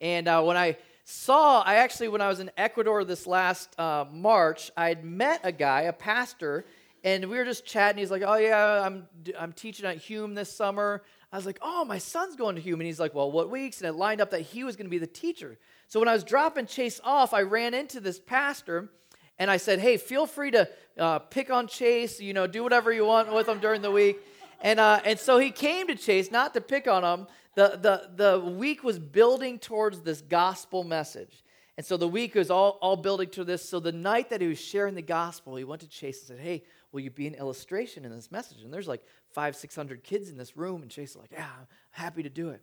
And 0.00 0.28
uh, 0.28 0.42
when 0.42 0.56
I 0.56 0.76
saw, 1.04 1.62
I 1.62 1.76
actually, 1.76 2.08
when 2.08 2.20
I 2.20 2.28
was 2.28 2.40
in 2.40 2.50
Ecuador 2.56 3.04
this 3.04 3.26
last 3.26 3.78
uh, 3.78 4.04
March, 4.10 4.70
I 4.76 4.88
had 4.88 5.04
met 5.04 5.40
a 5.44 5.52
guy, 5.52 5.82
a 5.82 5.92
pastor, 5.92 6.66
and 7.04 7.24
we 7.30 7.38
were 7.38 7.44
just 7.44 7.64
chatting. 7.64 7.98
He's 7.98 8.10
like, 8.10 8.22
"Oh 8.26 8.36
yeah, 8.36 8.82
I'm 8.84 9.06
I'm 9.38 9.52
teaching 9.52 9.86
at 9.86 9.96
Hume 9.96 10.34
this 10.34 10.52
summer." 10.52 11.02
I 11.32 11.36
was 11.36 11.46
like, 11.46 11.58
"Oh, 11.62 11.84
my 11.84 11.98
son's 11.98 12.36
going 12.36 12.56
to 12.56 12.60
Hume," 12.60 12.80
and 12.80 12.86
he's 12.86 13.00
like, 13.00 13.14
"Well, 13.14 13.30
what 13.30 13.50
weeks?" 13.50 13.80
And 13.80 13.88
it 13.88 13.94
lined 13.94 14.20
up 14.20 14.30
that 14.30 14.42
he 14.42 14.64
was 14.64 14.76
going 14.76 14.86
to 14.86 14.90
be 14.90 14.98
the 14.98 15.06
teacher. 15.06 15.58
So 15.88 16.00
when 16.00 16.08
I 16.08 16.12
was 16.12 16.24
dropping 16.24 16.66
Chase 16.66 17.00
off, 17.04 17.32
I 17.32 17.42
ran 17.42 17.72
into 17.72 18.00
this 18.00 18.18
pastor 18.18 18.90
and 19.38 19.50
I 19.50 19.56
said, 19.58 19.80
hey, 19.80 19.96
feel 19.96 20.26
free 20.26 20.50
to 20.52 20.68
uh, 20.98 21.18
pick 21.18 21.50
on 21.50 21.66
Chase, 21.66 22.20
you 22.20 22.32
know, 22.32 22.46
do 22.46 22.62
whatever 22.62 22.92
you 22.92 23.04
want 23.04 23.32
with 23.32 23.48
him 23.48 23.58
during 23.58 23.82
the 23.82 23.90
week. 23.90 24.18
And, 24.62 24.80
uh, 24.80 25.00
and 25.04 25.18
so 25.18 25.38
he 25.38 25.50
came 25.50 25.88
to 25.88 25.94
Chase, 25.94 26.30
not 26.30 26.54
to 26.54 26.60
pick 26.60 26.88
on 26.88 27.04
him. 27.04 27.26
The, 27.54 27.78
the, 27.80 28.10
the 28.14 28.40
week 28.40 28.82
was 28.82 28.98
building 28.98 29.58
towards 29.58 30.00
this 30.00 30.20
gospel 30.20 30.84
message. 30.84 31.42
And 31.76 31.84
so 31.84 31.98
the 31.98 32.08
week 32.08 32.34
was 32.34 32.50
all, 32.50 32.78
all 32.80 32.96
building 32.96 33.28
to 33.30 33.44
this. 33.44 33.66
So 33.68 33.80
the 33.80 33.92
night 33.92 34.30
that 34.30 34.40
he 34.40 34.46
was 34.46 34.58
sharing 34.58 34.94
the 34.94 35.02
gospel, 35.02 35.56
he 35.56 35.64
went 35.64 35.82
to 35.82 35.88
Chase 35.88 36.20
and 36.20 36.28
said, 36.28 36.38
Hey, 36.38 36.64
will 36.90 37.00
you 37.00 37.10
be 37.10 37.26
an 37.26 37.34
illustration 37.34 38.06
in 38.06 38.10
this 38.10 38.32
message? 38.32 38.62
And 38.62 38.72
there's 38.72 38.88
like 38.88 39.04
five, 39.28 39.54
600 39.56 40.02
kids 40.02 40.30
in 40.30 40.38
this 40.38 40.56
room. 40.56 40.80
And 40.80 40.90
Chase 40.90 41.10
is 41.10 41.16
like, 41.16 41.32
Yeah, 41.32 41.44
I'm 41.44 41.66
happy 41.90 42.22
to 42.22 42.30
do 42.30 42.48
it. 42.48 42.62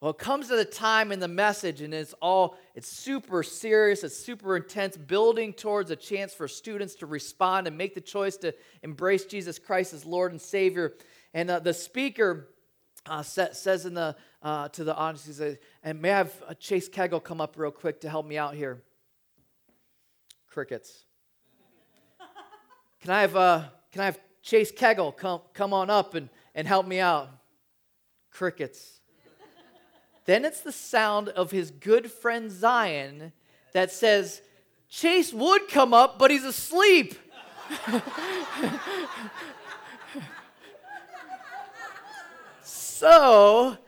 Well, 0.00 0.12
it 0.12 0.18
comes 0.18 0.46
to 0.46 0.54
the 0.54 0.64
time 0.64 1.10
in 1.10 1.18
the 1.18 1.26
message, 1.26 1.80
and 1.80 1.92
it's 1.92 2.12
all, 2.22 2.56
it's 2.76 2.86
super 2.86 3.42
serious, 3.42 4.04
it's 4.04 4.16
super 4.16 4.56
intense, 4.56 4.96
building 4.96 5.52
towards 5.52 5.90
a 5.90 5.96
chance 5.96 6.32
for 6.32 6.46
students 6.46 6.94
to 6.96 7.06
respond 7.06 7.66
and 7.66 7.76
make 7.76 7.96
the 7.96 8.00
choice 8.00 8.36
to 8.38 8.54
embrace 8.84 9.24
Jesus 9.24 9.58
Christ 9.58 9.92
as 9.92 10.04
Lord 10.04 10.30
and 10.30 10.40
Savior. 10.40 10.94
And 11.34 11.50
uh, 11.50 11.58
the 11.58 11.74
speaker 11.74 12.48
uh, 13.06 13.22
says 13.22 13.86
in 13.86 13.94
the, 13.94 14.14
uh, 14.40 14.68
to 14.68 14.84
the 14.84 14.94
audience, 14.94 15.26
he 15.26 15.32
says, 15.32 15.58
and 15.82 16.00
may 16.00 16.12
I 16.12 16.18
have 16.18 16.42
uh, 16.46 16.54
Chase 16.54 16.88
Kegel 16.88 17.18
come 17.18 17.40
up 17.40 17.54
real 17.56 17.72
quick 17.72 18.02
to 18.02 18.08
help 18.08 18.24
me 18.24 18.38
out 18.38 18.54
here? 18.54 18.84
Crickets. 20.46 21.04
Can 23.00 23.10
I 23.10 23.22
have, 23.22 23.34
uh, 23.34 23.64
can 23.90 24.02
I 24.02 24.04
have 24.06 24.20
Chase 24.42 24.70
Kegel 24.70 25.10
come, 25.10 25.40
come 25.54 25.72
on 25.72 25.90
up 25.90 26.14
and, 26.14 26.28
and 26.54 26.68
help 26.68 26.86
me 26.86 27.00
out? 27.00 27.30
Crickets. 28.30 28.97
Then 30.28 30.44
it's 30.44 30.60
the 30.60 30.72
sound 30.72 31.30
of 31.30 31.50
his 31.52 31.70
good 31.70 32.12
friend 32.12 32.52
Zion 32.52 33.32
that 33.72 33.90
says, 33.90 34.42
Chase 34.90 35.32
would 35.32 35.68
come 35.68 35.94
up, 35.94 36.18
but 36.18 36.30
he's 36.30 36.44
asleep. 36.44 37.14
so 42.62 43.78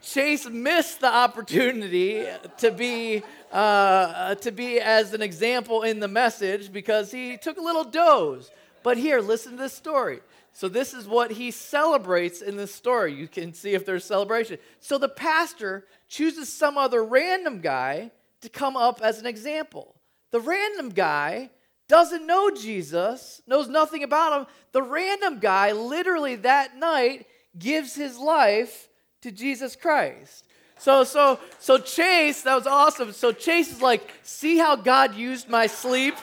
Chase 0.00 0.48
missed 0.48 1.00
the 1.00 1.12
opportunity 1.12 2.24
to 2.58 2.70
be 2.70 3.24
uh, 3.50 4.36
to 4.36 4.52
be 4.52 4.78
as 4.78 5.12
an 5.14 5.22
example 5.22 5.82
in 5.82 5.98
the 5.98 6.06
message 6.06 6.70
because 6.72 7.10
he 7.10 7.36
took 7.36 7.58
a 7.58 7.60
little 7.60 7.82
doze. 7.82 8.52
But 8.84 8.98
here, 8.98 9.20
listen 9.20 9.56
to 9.56 9.58
this 9.58 9.72
story. 9.72 10.20
So, 10.52 10.68
this 10.68 10.92
is 10.94 11.06
what 11.06 11.32
he 11.32 11.50
celebrates 11.50 12.42
in 12.42 12.56
this 12.56 12.74
story. 12.74 13.14
You 13.14 13.28
can 13.28 13.52
see 13.52 13.74
if 13.74 13.86
there's 13.86 14.04
celebration. 14.04 14.58
So, 14.80 14.98
the 14.98 15.08
pastor 15.08 15.86
chooses 16.08 16.52
some 16.52 16.76
other 16.76 17.04
random 17.04 17.60
guy 17.60 18.10
to 18.40 18.48
come 18.48 18.76
up 18.76 19.00
as 19.02 19.18
an 19.18 19.26
example. 19.26 19.94
The 20.30 20.40
random 20.40 20.90
guy 20.90 21.50
doesn't 21.88 22.26
know 22.26 22.50
Jesus, 22.50 23.40
knows 23.46 23.68
nothing 23.68 24.02
about 24.02 24.40
him. 24.40 24.46
The 24.72 24.82
random 24.82 25.38
guy, 25.38 25.72
literally 25.72 26.36
that 26.36 26.76
night, 26.76 27.26
gives 27.58 27.94
his 27.94 28.18
life 28.18 28.88
to 29.22 29.32
Jesus 29.32 29.74
Christ. 29.74 30.44
So, 30.78 31.02
so, 31.02 31.40
so 31.58 31.78
Chase, 31.78 32.42
that 32.42 32.54
was 32.54 32.66
awesome. 32.66 33.12
So 33.12 33.32
Chase 33.32 33.72
is 33.72 33.82
like, 33.82 34.08
see 34.22 34.58
how 34.58 34.76
God 34.76 35.14
used 35.14 35.48
my 35.48 35.66
sleep? 35.66 36.14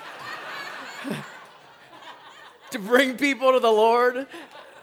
to 2.75 2.81
bring 2.81 3.15
people 3.15 3.53
to 3.53 3.59
the 3.61 3.71
Lord. 3.71 4.27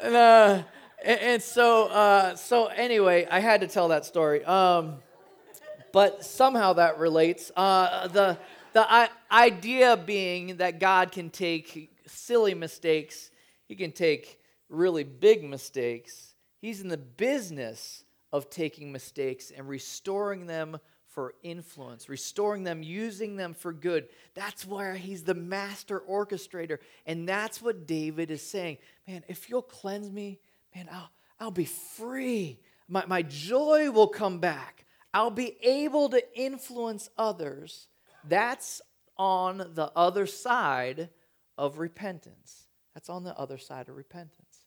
And, 0.02 0.16
uh, 0.16 0.62
and, 1.04 1.20
and 1.20 1.42
so, 1.42 1.88
uh, 1.88 2.34
so 2.36 2.66
anyway, 2.68 3.26
I 3.30 3.38
had 3.38 3.60
to 3.60 3.66
tell 3.66 3.88
that 3.88 4.06
story. 4.06 4.42
Um, 4.46 4.96
but 5.92 6.24
somehow 6.24 6.72
that 6.74 6.98
relates. 6.98 7.52
Uh, 7.54 8.08
the 8.08 8.38
the 8.72 9.10
idea 9.30 9.98
being 9.98 10.56
that 10.56 10.80
God 10.80 11.12
can 11.12 11.28
take 11.28 11.94
silly 12.06 12.54
mistakes, 12.54 13.30
He 13.68 13.76
can 13.76 13.92
take 13.92 14.40
really 14.70 15.04
big 15.04 15.44
mistakes. 15.44 16.32
He's 16.62 16.80
in 16.80 16.88
the 16.88 16.96
business 16.96 18.04
of 18.32 18.48
taking 18.48 18.90
mistakes 18.90 19.52
and 19.54 19.68
restoring 19.68 20.46
them 20.46 20.78
for 21.12 21.34
influence, 21.42 22.08
restoring 22.08 22.64
them, 22.64 22.82
using 22.82 23.36
them 23.36 23.54
for 23.54 23.72
good. 23.72 24.08
That's 24.34 24.66
where 24.66 24.94
he's 24.94 25.22
the 25.22 25.34
master 25.34 26.02
orchestrator. 26.08 26.78
And 27.06 27.28
that's 27.28 27.60
what 27.60 27.86
David 27.86 28.30
is 28.30 28.42
saying. 28.42 28.78
Man, 29.06 29.22
if 29.28 29.50
you'll 29.50 29.62
cleanse 29.62 30.10
me, 30.10 30.38
man, 30.74 30.88
I'll, 30.90 31.10
I'll 31.38 31.50
be 31.50 31.66
free. 31.66 32.58
My, 32.88 33.04
my 33.06 33.22
joy 33.22 33.90
will 33.90 34.08
come 34.08 34.38
back. 34.38 34.86
I'll 35.12 35.30
be 35.30 35.56
able 35.62 36.08
to 36.10 36.22
influence 36.34 37.10
others. 37.18 37.88
That's 38.26 38.80
on 39.18 39.58
the 39.74 39.92
other 39.94 40.26
side 40.26 41.10
of 41.58 41.78
repentance. 41.78 42.68
That's 42.94 43.10
on 43.10 43.24
the 43.24 43.38
other 43.38 43.58
side 43.58 43.88
of 43.88 43.96
repentance. 43.96 44.64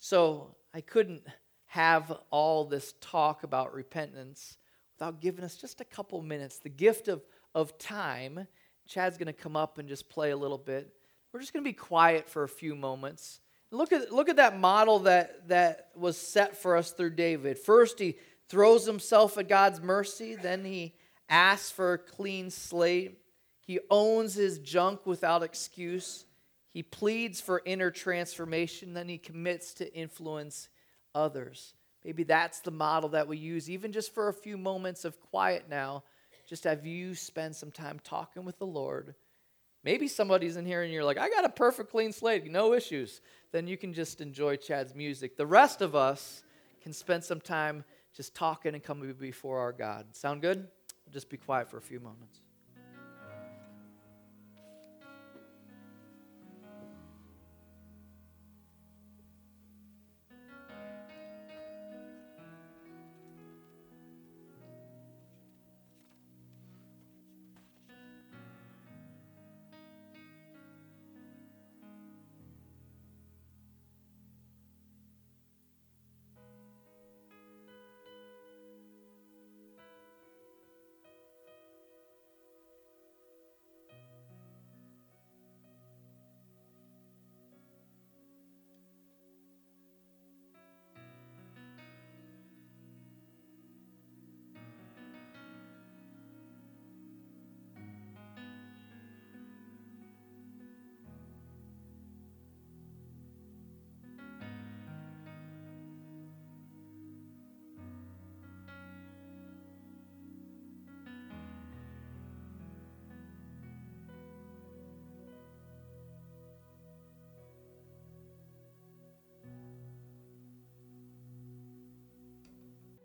So 0.00 0.56
I 0.74 0.80
couldn't 0.80 1.22
have 1.66 2.16
all 2.30 2.64
this 2.64 2.94
talk 3.00 3.44
about 3.44 3.74
repentance 3.74 4.56
without 4.98 5.20
giving 5.20 5.44
us 5.44 5.56
just 5.56 5.80
a 5.80 5.84
couple 5.84 6.22
minutes, 6.22 6.58
the 6.58 6.68
gift 6.68 7.08
of, 7.08 7.22
of 7.54 7.76
time. 7.78 8.46
Chad's 8.88 9.18
going 9.18 9.26
to 9.26 9.32
come 9.32 9.56
up 9.56 9.78
and 9.78 9.88
just 9.88 10.08
play 10.08 10.30
a 10.30 10.36
little 10.36 10.58
bit. 10.58 10.92
We're 11.32 11.40
just 11.40 11.52
going 11.52 11.64
to 11.64 11.68
be 11.68 11.74
quiet 11.74 12.28
for 12.28 12.44
a 12.44 12.48
few 12.48 12.74
moments. 12.74 13.40
Look 13.70 13.92
at, 13.92 14.12
look 14.12 14.28
at 14.28 14.36
that 14.36 14.58
model 14.58 15.00
that, 15.00 15.48
that 15.48 15.90
was 15.94 16.16
set 16.16 16.56
for 16.56 16.76
us 16.76 16.92
through 16.92 17.10
David. 17.10 17.58
First, 17.58 17.98
he 17.98 18.16
throws 18.48 18.86
himself 18.86 19.36
at 19.36 19.48
God's 19.48 19.82
mercy, 19.82 20.36
then 20.36 20.64
he 20.64 20.94
asks 21.28 21.70
for 21.70 21.94
a 21.94 21.98
clean 21.98 22.48
slate. 22.50 23.18
He 23.60 23.80
owns 23.90 24.34
his 24.34 24.60
junk 24.60 25.04
without 25.04 25.42
excuse. 25.42 26.24
He 26.70 26.84
pleads 26.84 27.40
for 27.40 27.60
inner 27.64 27.90
transformation, 27.90 28.94
then 28.94 29.08
he 29.08 29.18
commits 29.18 29.74
to 29.74 29.92
influence 29.92 30.68
others. 31.14 31.74
Maybe 32.06 32.22
that's 32.22 32.60
the 32.60 32.70
model 32.70 33.08
that 33.10 33.26
we 33.26 33.36
use, 33.36 33.68
even 33.68 33.90
just 33.90 34.14
for 34.14 34.28
a 34.28 34.32
few 34.32 34.56
moments 34.56 35.04
of 35.04 35.20
quiet 35.20 35.64
now. 35.68 36.04
Just 36.48 36.62
have 36.62 36.86
you 36.86 37.16
spend 37.16 37.56
some 37.56 37.72
time 37.72 37.98
talking 38.04 38.44
with 38.44 38.60
the 38.60 38.66
Lord. 38.66 39.16
Maybe 39.82 40.06
somebody's 40.06 40.56
in 40.56 40.64
here 40.64 40.82
and 40.82 40.92
you're 40.92 41.02
like, 41.02 41.18
I 41.18 41.28
got 41.28 41.44
a 41.44 41.48
perfect 41.48 41.90
clean 41.90 42.12
slate, 42.12 42.48
no 42.48 42.74
issues. 42.74 43.20
Then 43.50 43.66
you 43.66 43.76
can 43.76 43.92
just 43.92 44.20
enjoy 44.20 44.54
Chad's 44.54 44.94
music. 44.94 45.36
The 45.36 45.46
rest 45.46 45.82
of 45.82 45.96
us 45.96 46.44
can 46.80 46.92
spend 46.92 47.24
some 47.24 47.40
time 47.40 47.82
just 48.14 48.36
talking 48.36 48.74
and 48.74 48.84
coming 48.84 49.12
before 49.14 49.58
our 49.58 49.72
God. 49.72 50.14
Sound 50.14 50.42
good? 50.42 50.68
Just 51.12 51.28
be 51.28 51.36
quiet 51.36 51.68
for 51.68 51.78
a 51.78 51.82
few 51.82 51.98
moments. 51.98 52.38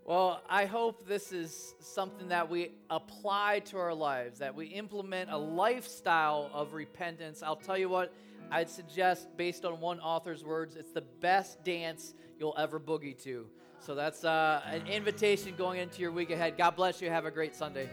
Well, 0.04 0.42
I 0.50 0.66
hope 0.66 1.08
this 1.08 1.32
is 1.32 1.76
something 1.80 2.30
that 2.30 2.50
we 2.50 2.71
apply 2.90 3.60
to 3.65 3.78
our 3.78 3.94
lives, 3.94 4.40
that 4.40 4.56
we 4.56 4.65
implement 4.67 5.30
a 5.30 5.38
lifestyle 5.38 6.50
of 6.54 6.73
repentance. 6.73 7.44
I'll 7.44 7.56
tell 7.56 7.78
you 7.78 7.88
what, 7.88 8.12
I'd 8.50 8.69
suggest, 8.69 9.28
based 9.38 9.63
on 9.63 9.80
one 9.80 10.00
author's 10.00 10.44
words, 10.44 10.75
it's 10.75 10.92
the 10.92 11.02
best 11.02 11.63
dance 11.63 12.15
you'll 12.40 12.56
ever 12.58 12.80
boogie 12.80 13.17
to. 13.23 13.46
So 13.80 13.94
that's 13.96 14.23
uh, 14.23 14.62
an 14.65 14.88
invitation 14.88 15.54
going 15.56 15.80
into 15.80 16.02
your 16.02 16.12
week 16.12 16.32
ahead. 16.32 16.58
God 16.58 16.75
bless 16.75 17.02
you. 17.02 17.10
Have 17.10 17.25
a 17.25 17.32
great 17.32 17.56
Sunday. 17.56 17.88